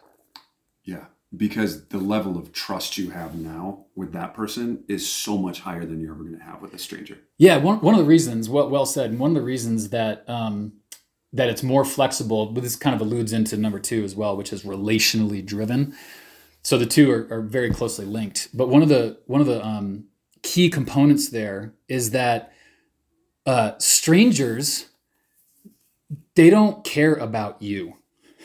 [0.82, 1.04] Yeah,
[1.36, 5.84] because the level of trust you have now with that person is so much higher
[5.84, 7.18] than you're ever gonna have with a stranger.
[7.36, 10.28] Yeah, one, one of the reasons, well, well said, and one of the reasons that
[10.28, 10.72] um,
[11.32, 14.52] that it's more flexible, but this kind of alludes into number two as well, which
[14.52, 15.94] is relationally driven.
[16.62, 18.48] So the two are, are very closely linked.
[18.54, 20.04] But one of the one of the um,
[20.42, 22.52] key components there is that
[23.44, 24.86] uh, strangers
[26.36, 27.94] they don't care about you,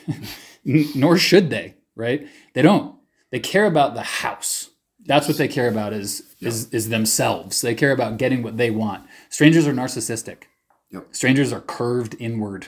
[0.66, 1.76] nor should they.
[1.96, 2.28] Right?
[2.54, 2.96] They don't.
[3.30, 4.70] They care about the house.
[5.06, 7.62] That's what they care about is is is themselves.
[7.62, 9.06] They care about getting what they want.
[9.30, 10.44] Strangers are narcissistic.
[10.92, 11.08] Yep.
[11.12, 12.68] Strangers are curved inward.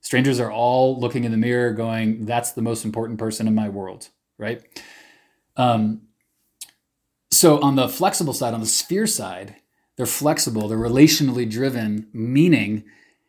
[0.00, 3.68] Strangers are all looking in the mirror going, that's the most important person in my
[3.68, 4.62] world, right?
[5.56, 6.02] Um,
[7.30, 9.56] so on the flexible side, on the sphere side,
[9.96, 12.84] they're flexible, they're relationally driven, meaning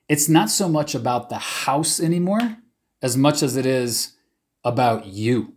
[0.09, 2.57] it's not so much about the house anymore
[3.01, 4.13] as much as it is
[4.65, 5.53] about you.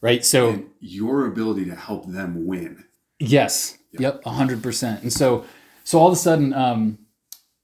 [0.00, 0.24] Right?
[0.24, 2.84] So And your ability to help them win.
[3.18, 3.76] Yes.
[3.98, 4.22] Yep.
[4.24, 5.02] A hundred percent.
[5.02, 5.44] And so,
[5.82, 6.98] so all of a sudden, um,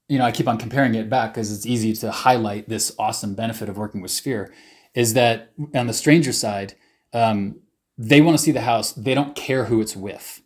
[0.09, 3.33] you know, I keep on comparing it back because it's easy to highlight this awesome
[3.33, 4.53] benefit of working with Sphere.
[4.93, 6.75] Is that on the stranger side,
[7.13, 7.59] um,
[7.97, 8.91] they want to see the house.
[8.93, 10.41] They don't care who it's with.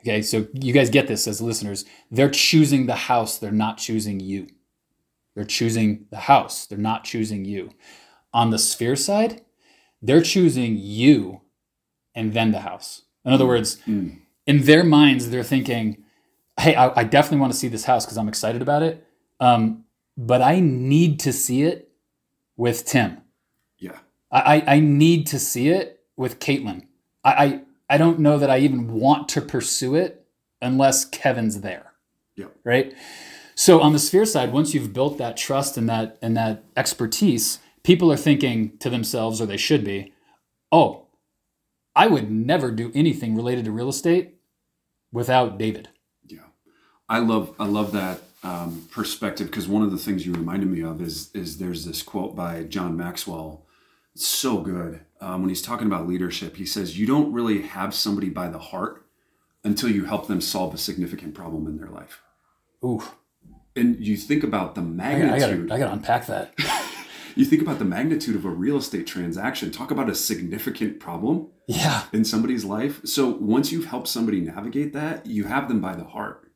[0.00, 1.84] Okay, so you guys get this as listeners.
[2.10, 3.38] They're choosing the house.
[3.38, 4.46] They're not choosing you.
[5.38, 6.66] They're choosing the house.
[6.66, 7.70] They're not choosing you.
[8.34, 9.42] On the Sphere side,
[10.02, 11.42] they're choosing you
[12.12, 13.02] and then the house.
[13.24, 14.18] In other words, Mm.
[14.48, 16.02] in their minds, they're thinking,
[16.58, 19.06] "Hey, I, I definitely want to see this house because I'm excited about it,
[19.38, 19.84] um,
[20.16, 21.92] but I need to see it
[22.56, 23.18] with Tim.
[23.78, 23.98] Yeah.
[24.32, 26.88] I, I, need to see it with Caitlin.
[27.22, 30.26] I, I I don't know that I even want to pursue it
[30.60, 31.92] unless Kevin's there.
[32.34, 32.56] Yep.
[32.64, 32.92] Right.
[33.58, 37.58] So on the sphere side, once you've built that trust and that and that expertise,
[37.82, 40.12] people are thinking to themselves, or they should be,
[40.70, 41.06] oh,
[41.96, 44.36] I would never do anything related to real estate
[45.10, 45.88] without David.
[46.24, 46.46] Yeah,
[47.08, 50.84] I love I love that um, perspective because one of the things you reminded me
[50.84, 53.66] of is is there's this quote by John Maxwell.
[54.14, 56.54] It's so good um, when he's talking about leadership.
[56.54, 59.04] He says you don't really have somebody by the heart
[59.64, 62.20] until you help them solve a significant problem in their life.
[62.84, 63.02] Ooh,
[63.78, 65.68] And you think about the I, magnitude.
[65.68, 66.52] gotta I gotta unpack that.
[67.36, 69.70] you think about the magnitude of a real estate transaction.
[69.70, 72.04] Talk about a significant problem Yeah.
[72.12, 73.00] in somebody's life.
[73.04, 76.50] So once you've helped somebody navigate that, you have them by the heart.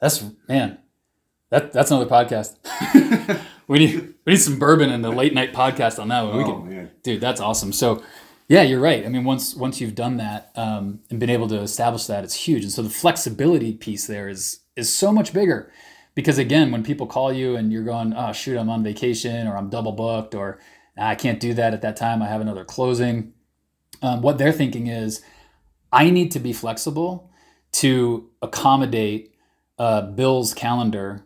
[0.00, 0.78] That's man.
[1.50, 2.56] That that's another podcast.
[3.68, 6.36] we need we need some bourbon and the late night podcast on that one.
[6.38, 6.90] We Oh, can, man.
[7.02, 7.72] dude, that's awesome.
[7.72, 8.02] So,
[8.48, 9.06] yeah, you're right.
[9.06, 12.34] I mean, once once you've done that um, and been able to establish that, it's
[12.34, 12.64] huge.
[12.64, 15.70] And so the flexibility piece there is is so much bigger
[16.16, 19.56] because again, when people call you and you're going, oh shoot, I'm on vacation or
[19.56, 20.58] I'm double booked or
[20.96, 22.20] "Nah, I can't do that at that time.
[22.22, 23.32] I have another closing.
[24.02, 25.22] Um, what they're thinking is,
[25.92, 27.30] I need to be flexible
[27.72, 29.34] to accommodate
[29.78, 31.24] uh, Bill's calendar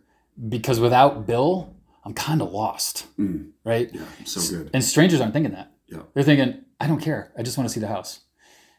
[0.49, 1.75] because without Bill,
[2.05, 3.51] I'm kind of lost, Mm.
[3.65, 3.91] right?
[3.93, 4.71] Yeah, so good.
[4.75, 5.73] And strangers aren't thinking that.
[5.87, 6.01] Yeah.
[6.15, 7.33] They're thinking, I don't care.
[7.39, 8.21] I just want to see the house.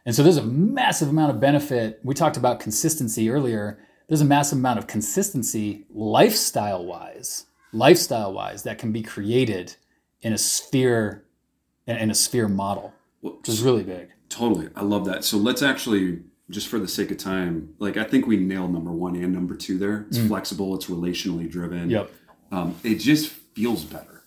[0.06, 2.00] And so there's a massive amount of benefit.
[2.04, 3.80] We talked about consistency earlier.
[4.12, 9.74] There's a massive amount of consistency lifestyle wise, lifestyle wise that can be created
[10.22, 11.24] in a sphere
[11.88, 14.10] in a sphere model, which is really big.
[14.28, 14.68] Totally.
[14.76, 15.24] I love that.
[15.24, 18.92] So let's actually, just for the sake of time, like I think we nailed number
[18.92, 20.06] one and number two there.
[20.10, 21.88] It's flexible, it's relationally driven.
[21.88, 21.92] Mm.
[21.92, 22.12] Yep.
[22.52, 24.24] Um, it just feels better,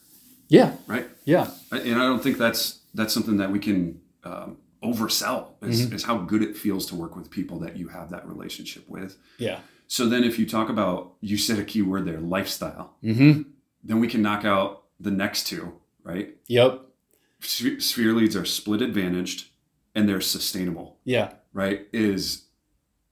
[0.48, 0.76] Yeah.
[0.86, 1.06] right?
[1.26, 1.50] Yeah.
[1.70, 5.94] And I don't think that's that's something that we can um, oversell is, Mm-hmm.
[5.94, 9.18] is how good it feels to work with people that you have that relationship with.
[9.36, 9.60] Yeah.
[9.96, 13.42] So then if you talk about, you said a key word there, lifestyle, Mm-hmm.
[13.84, 16.34] then we can knock out the next two, right?
[16.48, 16.80] Yep.
[17.40, 19.50] Sphere leads are split advantaged
[19.94, 20.98] and they're sustainable.
[21.04, 21.34] Yeah.
[21.52, 22.46] right is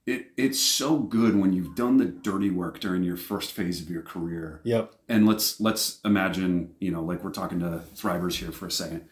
[0.07, 3.89] it it's so good when you've done the dirty work during your first phase of
[3.89, 4.93] your career Yep.
[5.09, 9.03] and let's let's imagine you know like we're talking to thrivers here for a second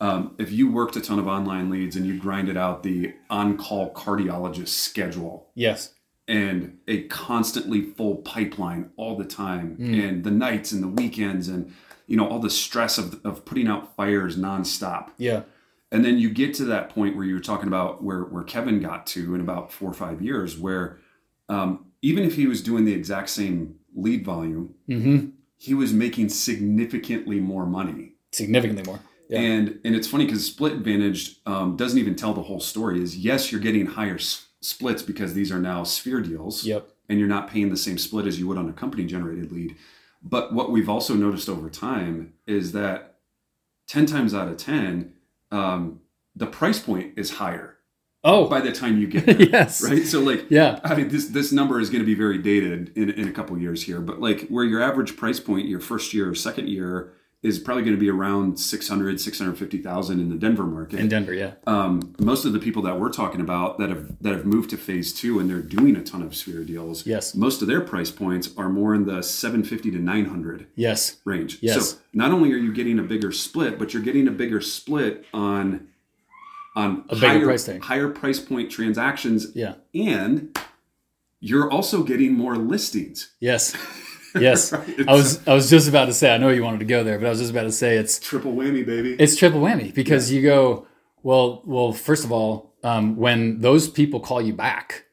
[0.00, 3.92] um, if you worked a ton of online leads and you grinded out the on-call
[3.94, 5.94] cardiologist schedule Yes.
[6.28, 10.08] And a constantly full pipeline all the time Mm.
[10.08, 11.72] and the nights and the weekends and
[12.06, 15.42] you know all the stress of, of putting out fires nonstop Yeah.
[15.92, 18.80] and then you get to that point where you were talking about where, where Kevin
[18.80, 20.98] got to in about four or five years, where
[21.48, 25.30] um, even if he was doing the exact same lead volume, Mm-hmm.
[25.58, 28.12] he was making significantly more money.
[28.32, 29.00] Significantly more.
[29.28, 29.40] Yeah.
[29.40, 33.02] And and it's funny because split advantage um, doesn't even tell the whole story.
[33.02, 36.88] Is yes, you're getting higher s- splits because these are now sphere deals, Yep.
[37.08, 39.76] and you're not paying the same split as you would on a company generated lead.
[40.22, 43.16] But what we've also noticed over time is that
[43.88, 45.12] 10 times out of 10,
[45.50, 46.00] um,
[46.36, 47.76] the price point is higher
[48.22, 48.46] Oh.
[48.48, 49.40] by the time you get there.
[49.42, 49.82] yes.
[49.82, 50.04] Right.
[50.06, 50.78] So, like, Yeah.
[50.84, 53.58] I mean, this, this number is going to be very dated in, in a couple
[53.58, 57.14] years here, but like where your average price point, your first year or second year,
[57.42, 61.32] is probably going to be around 600, 650,000 in the Denver market In Denver.
[61.32, 61.52] Yeah.
[61.66, 64.76] um, most of the people that we're talking about that have that have moved to
[64.76, 67.34] phase two and they're doing a ton of sphere deals Yes.
[67.34, 71.16] most of their price points are more in the 750 to 900 Yes.
[71.24, 71.90] range Yes.
[71.92, 75.24] so not only are you getting a bigger split but you're getting a bigger split
[75.32, 75.88] on
[76.76, 77.82] on A higher, price tag.
[77.82, 79.74] higher price point transactions Yeah.
[79.94, 80.56] and
[81.40, 83.74] you're also getting more listings Yes.
[84.40, 84.72] Yes.
[84.80, 85.08] Right.
[85.08, 87.18] I was I was just about to say I know you wanted to go there,
[87.18, 90.30] but I was just about to say it's triple whammy baby it's triple whammy because
[90.32, 90.86] you go
[91.22, 95.04] well well first of all um, when those people call you back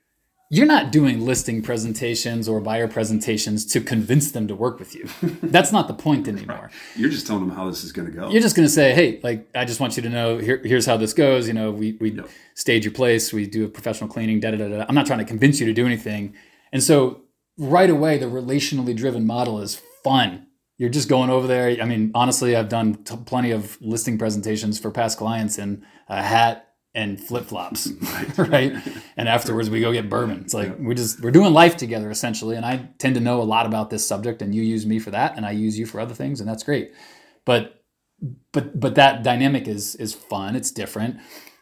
[0.49, 5.09] you're not doing listing presentations or buyer presentations to convince them to work with you
[5.43, 8.29] that's not the point anymore you're just telling them how this is going to go
[8.29, 10.85] you're just going to say hey like i just want you to know here, here's
[10.85, 12.29] how this goes you know we, we Yep.
[12.55, 14.85] stage your place we do a professional cleaning da, da, da, da.
[14.87, 16.33] i'm not trying to convince you to do anything
[16.71, 17.19] and so
[17.57, 20.47] right away the relationally driven model is fun.
[20.77, 21.81] You're just going over there.
[21.81, 26.21] I mean honestly i've done t- plenty of listing presentations for past clients in a
[26.21, 27.91] hat and flip-flops
[28.37, 28.73] right?
[29.17, 30.41] And afterwards we go get bourbon.
[30.41, 33.43] It's like we just we're doing life together essentially and i tend to know a
[33.43, 35.99] lot about this subject and you use me for that and i use you for
[35.99, 36.91] other things and that's great.
[37.45, 37.73] But
[38.51, 40.55] but but that dynamic is is fun.
[40.55, 41.17] It's different.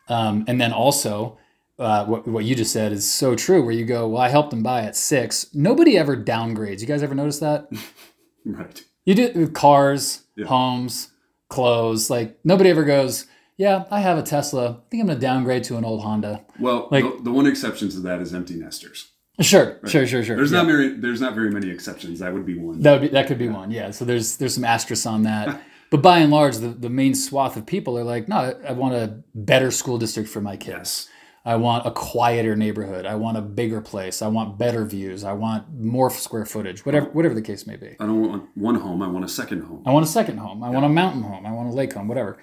[0.07, 1.37] Um, and then also
[1.77, 4.49] uh, what, what you just said is so true where you go well i helped
[4.51, 7.67] them buy at six nobody ever downgrades you guys ever notice that
[8.45, 10.45] right you do with cars Yeah.
[10.47, 11.11] homes
[11.49, 13.25] clothes like nobody ever goes
[13.57, 16.43] yeah i have a tesla i think i'm going to downgrade to an old honda
[16.59, 20.37] well Like- the, the one exception to that is empty nesters sure sure sure sure
[20.37, 20.59] There's Yeah.
[20.59, 22.19] not very there's not very many exceptions.
[22.19, 22.79] That would be one.
[22.81, 23.91] That would be, that could be one, yeah.
[23.91, 27.57] So there's there's some asterisks on that, but by and large, the, the main swath
[27.57, 30.77] of people are like, no, I, I want a better school district for my kids.
[30.77, 31.09] yes.
[31.45, 33.05] I want a quieter neighborhood.
[33.05, 34.23] I want a bigger place.
[34.23, 35.23] I want better views.
[35.23, 36.85] I want more square footage.
[36.85, 37.95] Whatever whatever the case may be.
[37.99, 39.03] I don't want one home.
[39.03, 39.83] I want a second home.
[39.85, 40.63] I want a second home.
[40.63, 41.45] I want a mountain home.
[41.45, 42.07] I want a lake home.
[42.07, 42.37] Whatever.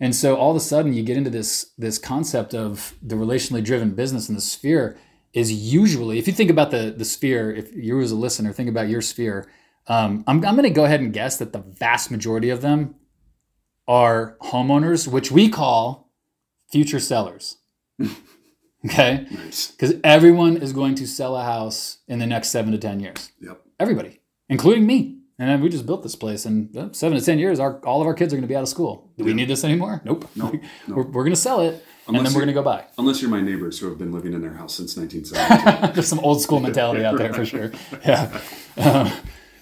[0.00, 3.62] And so all of a sudden, you get into this this concept of the relationally
[3.62, 4.96] driven business and the sphere
[5.34, 8.70] is usually, if you think about the the sphere, if you as a listener think
[8.70, 9.46] about your sphere,
[9.86, 12.94] um, I'm I'm going to go ahead and guess that the vast majority of them
[13.86, 16.10] are homeowners, which we call
[16.70, 17.58] future sellers.
[18.86, 19.26] okay?
[19.30, 19.70] Nice.
[19.70, 23.32] Because everyone is going to sell a house in the next seven to 10 years.
[23.40, 23.60] Yep.
[23.78, 25.18] Everybody, including me.
[25.38, 28.06] And we just built this place, and uh, seven to 10 years, our, all of
[28.06, 29.10] our kids are going to be out of school.
[29.18, 30.00] Do we need this anymore?
[30.02, 30.30] Nope.
[30.34, 30.50] No,
[30.86, 30.94] no.
[30.94, 32.86] We're, we're going to sell it, and Unless then we're going to go buy.
[32.96, 35.92] Unless you're my neighbors who have been living in their house since 1970.
[35.92, 37.70] There's some old school mentality out there for sure.
[38.06, 38.40] Yeah.
[38.78, 39.12] Um,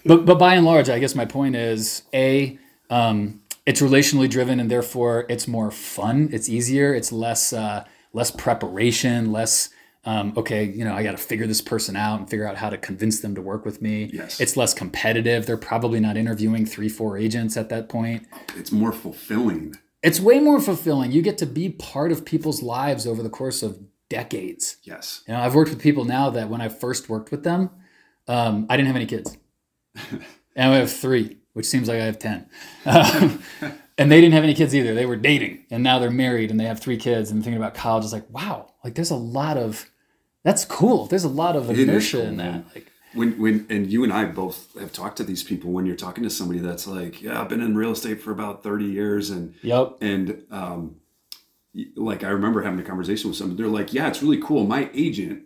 [0.05, 2.57] but, but by and large, I guess my point is A,
[2.89, 6.29] um, it's relationally driven and therefore it's more fun.
[6.31, 6.93] It's easier.
[6.93, 7.83] It's less, uh,
[8.15, 9.69] less preparation, less,
[10.05, 12.69] um, okay, you know, I got to figure this person out and figure out how
[12.69, 14.09] to convince them to work with me.
[14.13, 14.39] Yes.
[14.39, 15.45] It's less competitive.
[15.45, 18.25] They're probably not interviewing three, four agents at that point.
[18.55, 19.75] it's more fulfilling.
[20.01, 21.11] It's way more fulfilling.
[21.11, 24.77] You get to be part of people's lives over the course of decades.
[24.83, 25.23] Yes.
[25.27, 27.69] You know, I've worked with people now that when I first worked with them,
[28.29, 29.37] um, I didn't have any kids,
[30.55, 32.49] and I have three, which seems like I have ten.
[32.85, 33.43] Um,
[33.97, 34.93] and they didn't have any kids either.
[34.93, 37.31] They were dating, and now they're married, and they have three kids.
[37.31, 39.89] And thinking about college is like, wow, like there's a lot of
[40.43, 41.05] that's cool.
[41.07, 42.65] There's a lot of inertia cool, in that.
[42.75, 45.95] Like, When when and you and I both have talked to these people when you're
[45.95, 49.29] talking to somebody that's like, yeah, I've been in real estate for about 30 years
[49.29, 50.97] and yep, and um
[51.95, 53.57] like I remember having a conversation with someone.
[53.57, 54.65] They're like, yeah, it's really cool.
[54.65, 55.43] My agent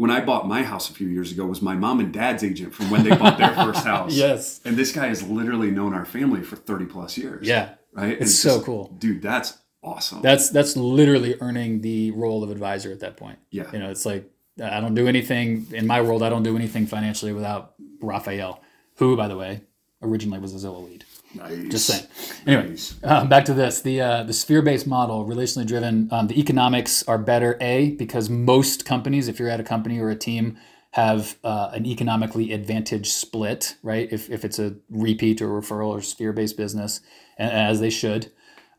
[0.00, 2.72] when I bought my house a few years ago was my mom and dad's agent
[2.74, 4.14] from when they bought their first house.
[4.14, 7.46] yes, And this guy has literally known our family for 30 plus years.
[7.46, 7.74] yeah.
[7.92, 8.12] Right?
[8.14, 8.84] And It's so just- cool.
[8.98, 10.22] Dude, that's awesome.
[10.22, 13.38] That's that's literally earning the role of advisor at that point.
[13.50, 13.70] yeah.
[13.72, 14.24] You know, it's like
[14.62, 16.22] I don't do anything in my world.
[16.22, 18.62] I don't do anything financially without Raphael,
[18.96, 19.62] who, by the way,
[20.02, 21.04] originally was a Zillow lead.
[21.34, 21.68] Nice.
[21.68, 22.06] Just saying.
[22.46, 22.94] Anyway, Nice.
[23.04, 26.08] um, back to this: the uh, the sphere based model, relationally driven.
[26.12, 27.56] Um, the economics are better.
[27.60, 30.58] A because most companies, if you're at a company or a team,
[30.92, 34.08] have uh, an economically advantaged split, right?
[34.12, 37.00] If if it's a repeat or referral or sphere based business,
[37.38, 38.32] as they should.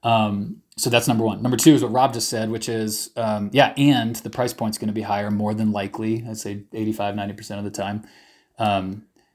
[0.04, 1.42] Um, so that's number one.
[1.42, 4.78] Number two is what Rob just said, which is, um, yeah, and the price point's
[4.80, 6.26] going to be higher more than likely.
[6.28, 8.04] I'd say 85, 90% of the time.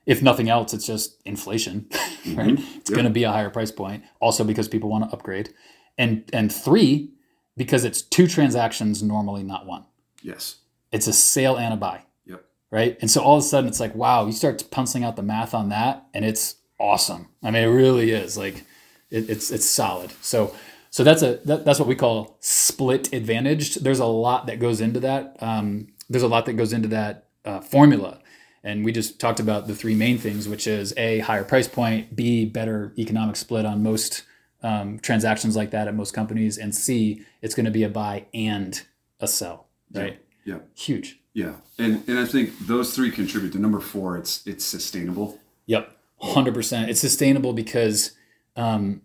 [0.06, 1.88] If nothing else, it's just inflation,
[2.34, 2.58] right?
[2.76, 4.04] It's going to be a higher price point.
[4.20, 5.52] Also because people want to upgrade.
[5.98, 7.12] And, and three,
[7.56, 9.84] because it's two transactions normally, not one.
[10.22, 10.56] Yes.
[10.92, 12.44] It's a sale and a buy Yep.
[12.70, 12.96] right?
[13.00, 15.54] And so all of a sudden it's like, wow, you start penciling out the math
[15.54, 17.28] on that, and it's awesome.
[17.42, 18.64] I mean, it really is like,
[19.10, 20.12] it, it's it's solid.
[20.20, 20.54] So
[20.90, 23.82] so that's a that, that's what we call split advantaged.
[23.84, 25.36] There's a lot that goes into that.
[25.40, 28.20] Um, there's a lot that goes into that uh, formula.
[28.66, 32.16] And we just talked about the three main things, which is a higher price point,
[32.16, 34.24] b better economic split on most
[34.60, 38.26] um, transactions like that at most companies, and c it's going to be a buy
[38.34, 38.82] and
[39.20, 40.20] a sell, right?
[40.44, 40.58] Yeah.
[40.74, 41.20] Huge.
[41.32, 41.52] Yeah.
[41.78, 45.38] And and I think those three contribute to number four, it's it's sustainable.
[45.66, 46.90] Yep, hundred percent.
[46.90, 48.16] It's sustainable because
[48.56, 49.00] um,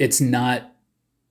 [0.00, 0.72] it's not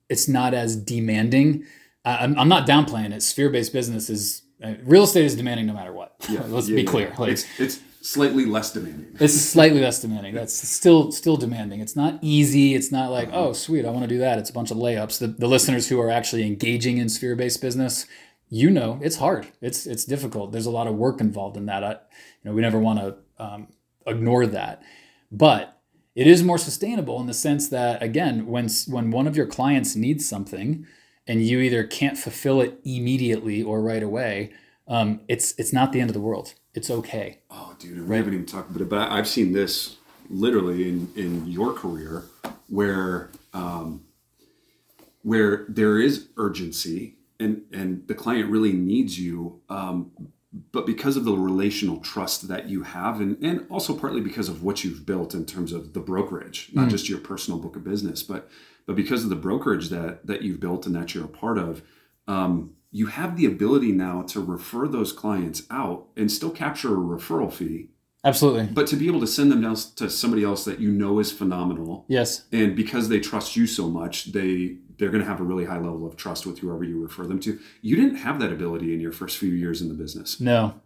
[0.08, 1.66] it's not as demanding.
[2.06, 3.22] Uh, I'm, I'm not downplaying it.
[3.22, 4.43] Sphere based business is
[4.84, 6.14] real estate is demanding no matter what.
[6.28, 7.14] Yeah, Let's Yeah, be yeah, clear.
[7.18, 9.16] Like it's it's slightly less demanding.
[9.20, 10.34] it's slightly less demanding.
[10.34, 11.80] That's still still demanding.
[11.80, 12.74] It's not easy.
[12.74, 14.38] It's not like oh sweet, I want to do that.
[14.38, 15.18] It's a bunch of layups.
[15.18, 18.06] The, the listeners who are actually engaging in sphere based business,
[18.48, 19.48] you know, it's hard.
[19.60, 20.52] It's it's difficult.
[20.52, 21.82] There's a lot of work involved in that.
[21.84, 21.96] I, you
[22.44, 23.68] know, we never want to um,
[24.06, 24.82] ignore that,
[25.32, 25.70] but
[26.14, 29.96] it is more sustainable in the sense that again, when when one of your clients
[29.96, 30.86] needs something,
[31.26, 34.52] and you either can't fulfill it immediately or right away,
[34.86, 36.54] um, it's it's not the end of the world.
[36.74, 37.38] It's okay.
[37.50, 39.96] Oh, dude, we haven't even talked about it, but I've seen this
[40.28, 42.24] literally in in your career
[42.68, 44.04] where um,
[45.22, 50.10] where there is urgency and and the client really needs you, um,
[50.72, 54.62] but because of the relational trust that you have, and and also partly because of
[54.62, 58.22] what you've built in terms of the brokerage, not just your personal book of business,
[58.22, 58.48] but
[58.86, 61.82] but because of the brokerage that that you've built and that you're a part of.
[62.26, 66.96] Um, you have the ability now to refer those clients out and still capture a
[66.96, 67.88] referral fee,
[68.24, 68.68] Absolutely.
[68.72, 71.32] but to be able to send them down to somebody else that you know is
[71.32, 72.04] phenomenal.
[72.06, 72.44] Yes.
[72.52, 75.78] And because they trust you so much, they they're going to have a really high
[75.78, 77.58] level of trust with whoever you refer them to.
[77.82, 80.40] You didn't have that ability in your first few years in the business.
[80.40, 80.80] No.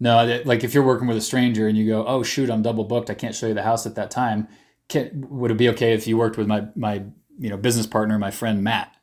[0.00, 0.40] No.
[0.46, 3.10] Like if you're working with a stranger and you go, "Oh shoot, I'm double booked.
[3.10, 4.48] I can't show you the house at that time."
[4.88, 7.04] Can, would it be okay if you worked with my my
[7.42, 8.94] you know business partner, my friend Matt?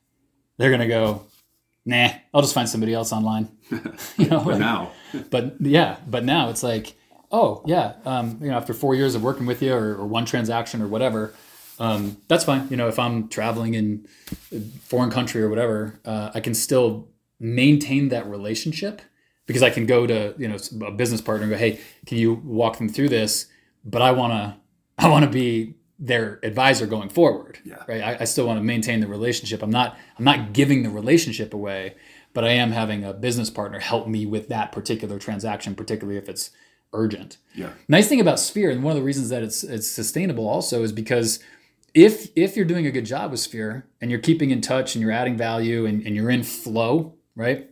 [0.58, 1.26] They're gonna go,
[1.86, 3.50] "Nah, I'll just find somebody else online."
[4.18, 4.40] you know.
[4.40, 4.92] But like- now,
[5.30, 6.96] but yeah, but now it's like,
[7.32, 10.26] oh yeah, um, you know, after four years of working with you or, or one
[10.26, 11.34] transaction or whatever,
[11.80, 12.68] um, that's fine.
[12.70, 14.08] You know, if I'm traveling in
[14.52, 17.10] a foreign country or whatever, uh, I can still
[17.40, 19.02] maintain that relationship
[19.46, 22.36] because I can go to you know a business partner and go, hey, can you
[22.44, 23.48] walk them through this?
[23.84, 24.60] But I wanna
[24.98, 27.60] I wanna be their advisor going forward.
[27.66, 27.84] Yeah.
[27.88, 28.02] Right.
[28.02, 29.62] I, I still want to maintain the relationship.
[29.62, 31.96] I'm not I'm not giving the relationship away,
[32.34, 36.30] but I am having a business partner help me with that particular transaction, particularly if
[36.30, 36.52] it's
[36.94, 37.38] urgent.
[37.54, 37.72] Yeah.
[37.88, 40.94] Nice thing about Sphere, and one of the reasons that it's it's sustainable also is
[40.94, 41.40] because
[41.94, 45.02] if if you're doing a good job with Sphere and you're keeping in touch and
[45.02, 47.70] you're adding value and, and you're in flow, right?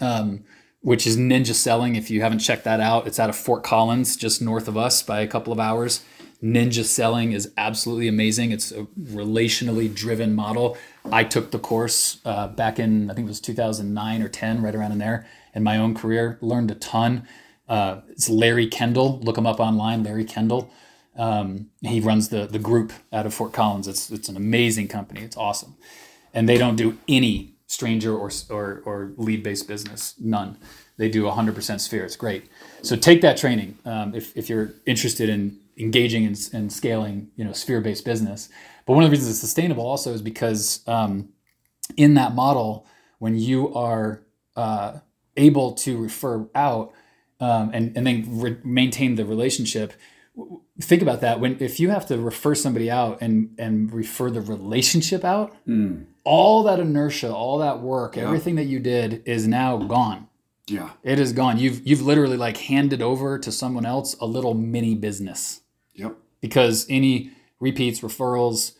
[0.00, 0.44] Um,
[0.80, 1.96] which is Ninja Selling.
[1.96, 5.02] If you haven't checked that out, it's out of Fort Collins, just north of us
[5.02, 6.04] by a couple of hours.
[6.42, 8.52] Ninja Selling is absolutely amazing.
[8.52, 10.76] It's a relationally driven model.
[11.10, 14.74] I took the course uh, back in, I think it was 2009 or 10, right
[14.74, 16.38] around in there, in my own career.
[16.40, 17.26] Learned a ton.
[17.68, 19.18] Uh, it's Larry Kendall.
[19.20, 20.70] Look him up online, Larry Kendall.
[21.16, 23.88] Um, he runs the the group out of Fort Collins.
[23.88, 25.22] It's it's an amazing company.
[25.22, 25.76] It's awesome,
[26.32, 30.14] and they don't do any stranger or or, or lead based business.
[30.18, 30.56] None.
[30.96, 32.04] They do 100% sphere.
[32.04, 32.48] It's great.
[32.82, 37.44] So take that training um, if if you're interested in engaging and, and scaling, you
[37.44, 38.48] know, sphere based business.
[38.86, 41.28] But one of the reasons it's sustainable also is because um,
[41.96, 42.86] in that model,
[43.18, 44.22] when you are
[44.56, 44.98] uh,
[45.36, 46.92] able to refer out
[47.40, 49.92] um, and and then re- maintain the relationship
[50.80, 54.40] think about that when if you have to refer somebody out and and refer the
[54.40, 56.04] relationship out Mm.
[56.24, 60.28] all that inertia all that work everything that you did is now gone
[60.68, 60.90] Yeah.
[61.02, 64.94] it is gone you've you've literally like handed over to someone else a little mini
[64.94, 65.60] business.
[66.40, 67.30] Because any
[67.60, 68.72] repeats referrals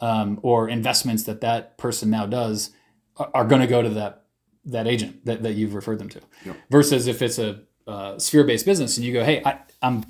[0.00, 2.70] um, or investments that that person now does
[3.16, 4.24] are, are going to go to that
[4.66, 6.56] that agent that, that you've referred them to Yep.
[6.70, 10.04] versus if it's a uh, sphere-based business and you go hey I, i'm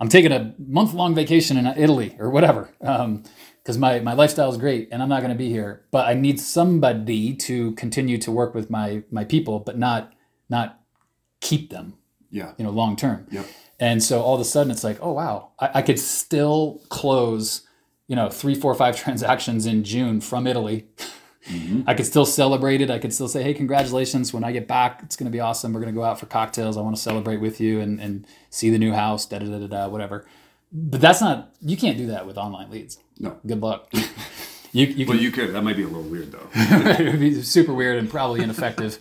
[0.00, 4.88] i'm taking a month-long vacation in italy or whatever because my, my lifestyle is great
[4.90, 8.52] and i'm not going to be here but i need somebody to continue to work
[8.52, 10.12] with my my people but not
[10.50, 10.80] not
[11.40, 11.94] keep them
[12.30, 12.52] Yeah.
[12.58, 13.46] you know long term Yep.
[13.80, 17.62] And so all of a sudden it's like oh wow I, I could still close
[18.08, 20.86] you know three four five transactions in june from italy
[21.48, 21.82] mm-hmm.
[21.86, 25.00] i could still celebrate it i could still say hey congratulations when i get back
[25.02, 27.02] it's going to be awesome we're going to go out for cocktails i want to
[27.02, 30.26] celebrate with you and, and see the new house da da da da da whatever
[30.72, 33.38] but that's not you can't do that with online leads No.
[33.46, 33.88] good luck
[34.74, 35.52] you, you But can you could.
[35.54, 36.48] That might be a little weird though.
[36.54, 38.98] it would be super weird and probably ineffective.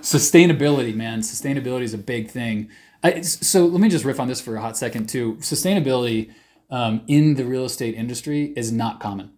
[0.00, 1.20] Sustainability, man.
[1.20, 2.70] Sustainability is a big thing.
[3.06, 5.36] I, so let me just riff on this for a hot second too.
[5.36, 6.32] Sustainability
[6.70, 9.30] um, in the real estate industry is not common.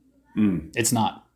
[0.75, 1.27] It's not.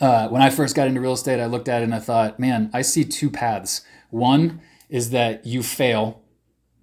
[0.00, 2.38] Uh, when I first got into real estate, I looked at it and I thought,
[2.38, 3.82] man, I see two paths.
[4.10, 6.22] One is that you fail,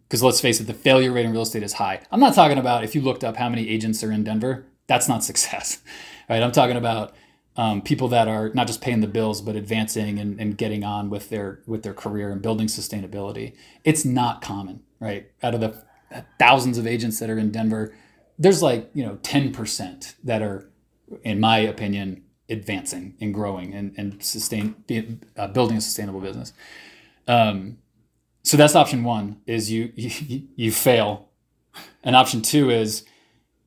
[0.07, 2.01] because let's face it, the failure rate in real estate is high.
[2.11, 5.07] I'm not talking about if you looked up how many agents are in Denver, that's
[5.07, 5.79] not success.
[6.29, 6.43] Right?
[6.43, 7.15] I'm talking about
[7.57, 11.09] um, people that are not just paying the bills, but advancing and, and getting on
[11.09, 13.55] with their with their career and building sustainability.
[13.83, 15.31] It's not common, right?
[15.41, 15.83] Out of the
[16.39, 17.95] thousands of agents that are in Denver,
[18.37, 20.69] there's like you know 10% that are,
[21.23, 26.53] in my opinion, advancing and growing and and sustain be, uh, building a sustainable business.
[27.27, 27.79] Um,
[28.43, 31.29] so that's option one is you you, you fail,
[32.03, 33.03] and option two is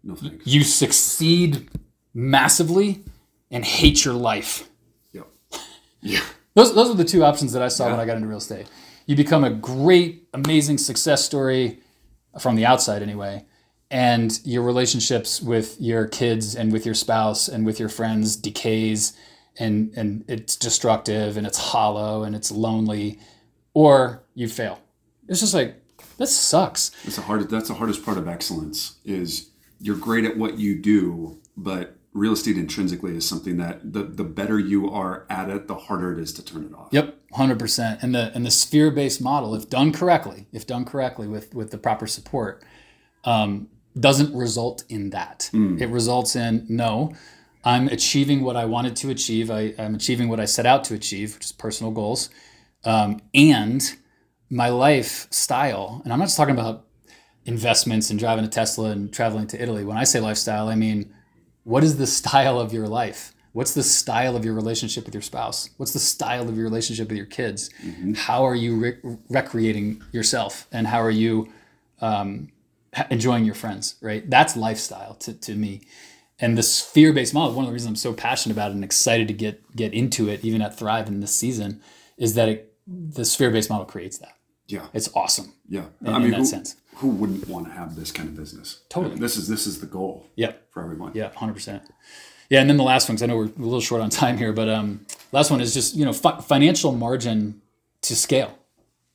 [0.05, 1.69] No you succeed
[2.15, 3.05] massively
[3.51, 4.69] and hate your life.
[5.13, 5.27] Yep.
[6.01, 6.21] Yeah.
[6.55, 8.67] Those, those are the two options that I saw when I got into real estate.
[9.07, 11.81] You become a great, amazing success story
[12.39, 13.45] from the outside, anyway,
[13.91, 19.17] and your relationships with your kids and with your spouse and with your friends decays,
[19.59, 23.19] and and it's destructive and it's hollow and it's lonely,
[23.75, 24.81] or you fail.
[25.29, 25.77] It's just like
[26.19, 26.91] this sucks.
[27.05, 27.51] That's the hardest.
[27.51, 28.99] That's the hardest part of excellence.
[29.05, 34.03] Is you're great at what you do, but real estate intrinsically is something that the
[34.03, 36.89] the better you are at it, the harder it is to turn it off.
[36.91, 38.03] Yep, hundred percent.
[38.03, 41.71] And the and the sphere based model, if done correctly, if done correctly with with
[41.71, 42.65] the proper support,
[43.25, 45.51] um, doesn't result in that.
[45.81, 47.15] It results in no,
[47.65, 49.51] I'm achieving what I wanted to achieve.
[49.51, 52.31] I, I'm achieving what I set out to achieve, which is personal goals,
[52.85, 53.97] um, and
[54.49, 56.01] my lifestyle.
[56.03, 56.87] And I'm not just talking about
[57.45, 59.85] investments and driving a Tesla and traveling to Italy.
[59.85, 61.15] When I say lifestyle, I mean
[61.65, 63.33] what is the style of your life?
[63.53, 65.71] What's the style of your relationship with your spouse?
[65.77, 67.71] What's the style of your relationship with your kids?
[68.15, 68.99] How are you re-
[69.29, 70.69] recreating yourself?
[70.71, 71.49] And how are you
[72.01, 72.53] um,
[73.11, 74.29] enjoying your friends, right?
[74.29, 75.83] That's lifestyle to, to me.
[76.39, 78.85] And the sphere based model, one of the reasons I'm so passionate about it and
[78.85, 81.83] excited to get get into it, even at Thrive in this season,
[82.17, 84.37] is that it, the sphere based model creates that.
[84.67, 84.87] Yeah.
[84.95, 85.53] It's awesome.
[85.69, 85.87] Yeah.
[86.01, 86.77] in I mean, that who, sense.
[87.01, 88.81] Who wouldn't want to have this kind of business?
[88.89, 89.17] Totally.
[89.17, 90.67] This is this is the goal Yep.
[90.71, 91.13] for everyone.
[91.15, 91.83] Yeah, hundred percent.
[92.49, 94.37] Yeah, and then the last one, because I know we're a little short on time
[94.37, 97.61] here, but um, last one is just you know fi- financial margin
[98.03, 98.59] to scale,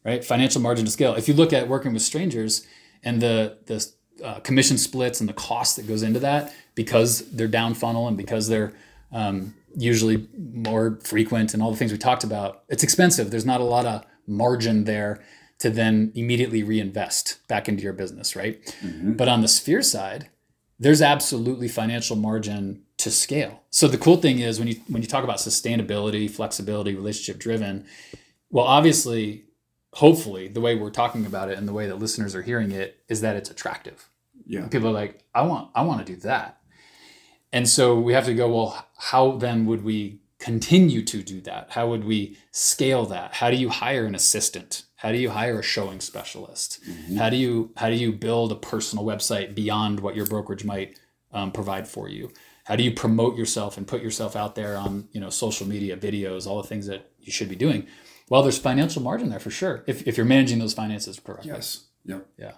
[0.03, 0.23] right?
[0.23, 1.15] Financial margin to scale.
[1.15, 2.65] If you look at working with strangers
[3.03, 3.85] and the the
[4.23, 8.15] uh, commission splits and the cost that goes into that because they're down funnel and
[8.17, 8.73] because they're
[9.11, 12.63] um, usually more frequent and all the things we talked about.
[12.69, 13.29] It's expensive.
[13.29, 15.21] There's not a lot of margin there
[15.65, 18.63] to then immediately reinvest back into your business, right?
[18.83, 19.13] Mm-hmm.
[19.13, 20.29] But on the sphere side,
[20.77, 23.63] there's absolutely financial margin to scale.
[23.71, 27.87] So the cool thing is when you when you talk about sustainability, flexibility, relationship driven,
[28.51, 29.45] well obviously
[29.93, 32.99] hopefully the way we're talking about it and the way that listeners are hearing it
[33.09, 34.07] is that it's attractive.
[34.45, 34.67] Yeah.
[34.67, 36.61] People are like, I want I want to do that.
[37.51, 41.71] And so we have to go, well, how then would we continue to do that?
[41.71, 43.33] How would we scale that?
[43.33, 44.83] How do you hire an assistant?
[45.05, 46.83] How do you hire a showing specialist?
[46.83, 47.17] Mm-hmm.
[47.17, 50.99] How do you how do you build a personal website beyond what your brokerage might
[51.31, 52.31] um, provide for you?
[52.63, 55.95] How do you promote yourself and put yourself out there on you know social media,
[55.95, 57.85] videos, all the things that you should be doing?
[58.29, 61.51] Well, there's financial margin there for sure if, if you're managing those finances correctly.
[61.51, 61.85] Yes.
[62.05, 62.25] Yep.
[62.39, 62.53] Yeah.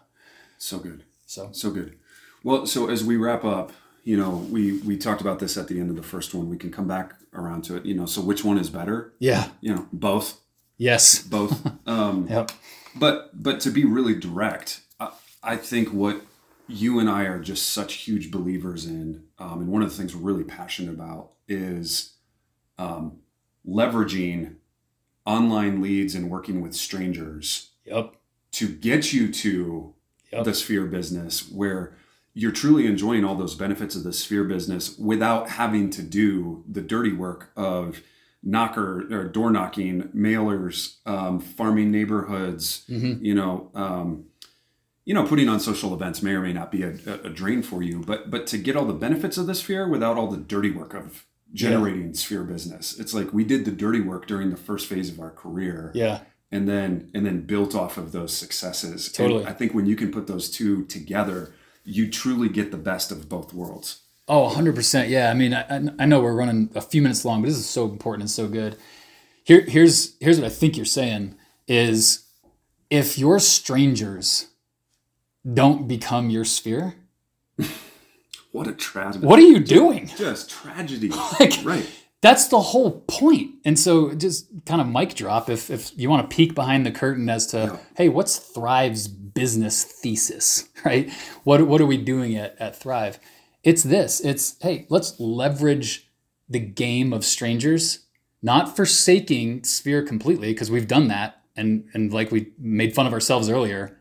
[0.57, 1.03] So good.
[1.25, 1.99] So so good.
[2.45, 3.73] Well, so as we wrap up,
[4.05, 6.49] you know, we we talked about this at the end of the first one.
[6.49, 7.85] We can come back around to it.
[7.85, 9.11] You know, so which one is better?
[9.19, 9.49] Yeah.
[9.59, 10.39] You know, both.
[10.77, 11.21] Yes.
[11.21, 11.71] Both.
[11.87, 12.51] Um, yep.
[12.97, 15.11] But but to be really direct, I,
[15.41, 16.21] I think what
[16.67, 20.13] you and I are just such huge believers in, um, and one of the things
[20.13, 22.15] we're really passionate about is
[22.77, 23.19] um,
[23.65, 24.55] leveraging
[25.25, 28.15] online leads and working with strangers yep.
[28.51, 29.93] to get you to
[30.31, 30.43] yep.
[30.43, 31.95] the sphere business where
[32.33, 36.81] you're truly enjoying all those benefits of the sphere business without having to do the
[36.81, 38.01] dirty work of
[38.47, 43.23] knocker or door knocking mailers um, farming neighborhoods mm-hmm.
[43.23, 44.25] you know um,
[45.03, 46.91] you know putting on social events may or may not be a,
[47.23, 50.17] a, drain for you but but to get all the benefits of the sphere without
[50.17, 52.13] all the dirty work of generating yeah.
[52.13, 52.99] sphere business.
[52.99, 56.21] It's like we did the dirty work during the first phase of our career yeah.
[56.51, 59.11] and then and then built off of those successes.
[59.11, 59.41] Totally.
[59.41, 63.11] And i think when you can put those two together you truly get the best
[63.11, 65.09] of both worlds Oh, 100%.
[65.09, 65.29] Yeah.
[65.29, 67.85] I mean, I, I know we're running a few minutes long, but this is so
[67.85, 68.77] important and so good.
[69.43, 71.35] Here, here's, here's what I think you're saying
[71.67, 72.25] is
[72.89, 74.47] if your strangers
[75.53, 76.95] don't become your sphere,
[78.51, 79.25] what a tragedy.
[79.25, 80.07] What are you doing?
[80.17, 81.09] Just tragedy.
[81.39, 81.87] like, right.
[82.21, 83.51] That's the whole point.
[83.63, 86.91] And so just kind of mic drop if, if you want to peek behind the
[86.91, 87.77] curtain as to, yeah.
[87.95, 91.11] hey, what's Thrive's business thesis, right?
[91.43, 93.19] What, what are we doing at, at Thrive?
[93.67, 96.09] It's this it's, hey, let's leverage
[96.47, 98.05] the game of strangers,
[98.41, 101.41] not forsaking Sphere completely, because we've done that.
[101.57, 103.99] And, and like we made fun of ourselves earlier,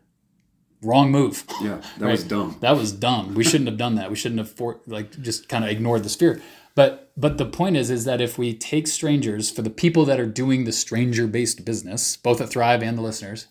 [0.81, 1.43] wrong move.
[1.61, 2.11] Yeah, that right?
[2.11, 2.55] was dumb.
[2.61, 3.35] That was dumb.
[3.35, 4.09] We shouldn't have done that.
[4.09, 6.41] We shouldn't have for, like just kind of ignored the sphere.
[6.73, 10.17] But but the point is is that if we take strangers for the people that
[10.17, 13.47] are doing the stranger based business, both at Thrive and the listeners,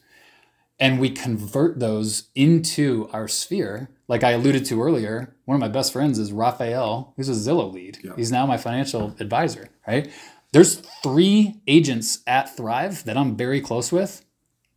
[0.78, 5.68] and we convert those into our sphere, like I alluded to earlier, one of my
[5.68, 7.98] best friends is Raphael, who's a Zillow lead.
[8.04, 8.12] Yeah.
[8.16, 10.10] He's now my financial advisor, right?
[10.52, 14.24] There's three agents at Thrive that I'm very close with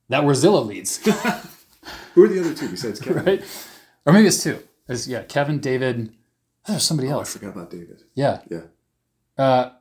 [0.09, 0.97] that were Zillow leads.
[2.13, 3.23] Who are the other two besides Kevin?
[3.23, 3.65] Right?
[4.05, 4.61] Or maybe it's two.
[4.87, 6.13] There's, yeah, Kevin, David.
[6.67, 7.35] Oh, there's somebody oh, else.
[7.35, 8.03] I forgot about David.
[8.15, 8.41] Yeah.
[8.49, 8.61] Yeah.
[9.37, 9.71] Uh,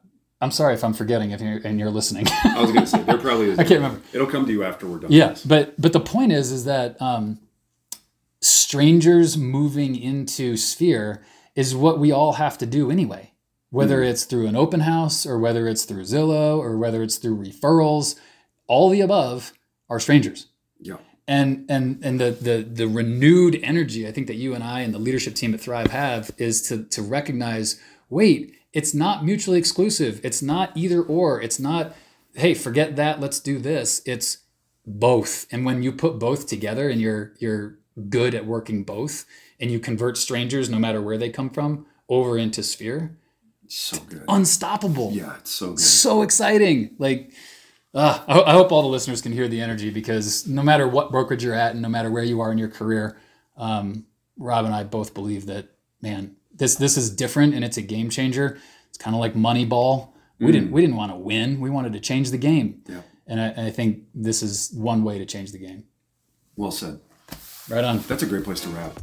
[0.41, 2.27] I'm sorry if I'm forgetting if you're, and you're listening.
[2.29, 3.59] I was going to say there probably is.
[3.59, 4.01] I can't remember.
[4.13, 5.11] It'll come to you after we're done.
[5.11, 7.41] Yeah, but but the point is is that um,
[8.41, 11.25] strangers moving into Sphere
[11.57, 13.33] is what we all have to do anyway.
[13.71, 14.11] Whether mm.
[14.11, 18.19] it's through an open house or whether it's through Zillow or whether it's through referrals,
[18.67, 19.53] all the above
[19.91, 20.47] are strangers.
[20.79, 20.97] Yeah.
[21.27, 24.95] And and and the the the renewed energy I think that you and I and
[24.95, 27.79] the leadership team at Thrive have is to to recognize,
[28.09, 30.21] wait, it's not mutually exclusive.
[30.23, 31.41] It's not either or.
[31.41, 31.95] It's not,
[32.35, 34.03] hey, forget that, let's do this.
[34.05, 34.39] It's
[34.87, 35.47] both.
[35.51, 39.25] And when you put both together and you're you're good at working both
[39.61, 43.17] and you convert strangers no matter where they come from over into sphere
[43.67, 47.33] so good unstoppable yeah it's so good so exciting like
[47.95, 51.11] uh, I, I, hope all the listeners can hear the energy because no matter what
[51.11, 53.19] brokerage you're at and no matter where you are in your career
[53.57, 54.07] um,
[54.39, 55.69] rob and i both believe that
[56.01, 60.11] man this this is different and it's a game changer it's kind of like moneyball
[60.39, 60.53] we mm.
[60.53, 63.01] didn't we didn't want to win we wanted to change the game yeah.
[63.27, 65.85] and I, I think this is one way to change the game
[66.57, 67.01] well said
[67.69, 67.99] Right on.
[68.09, 68.99] That's a great place to wrap.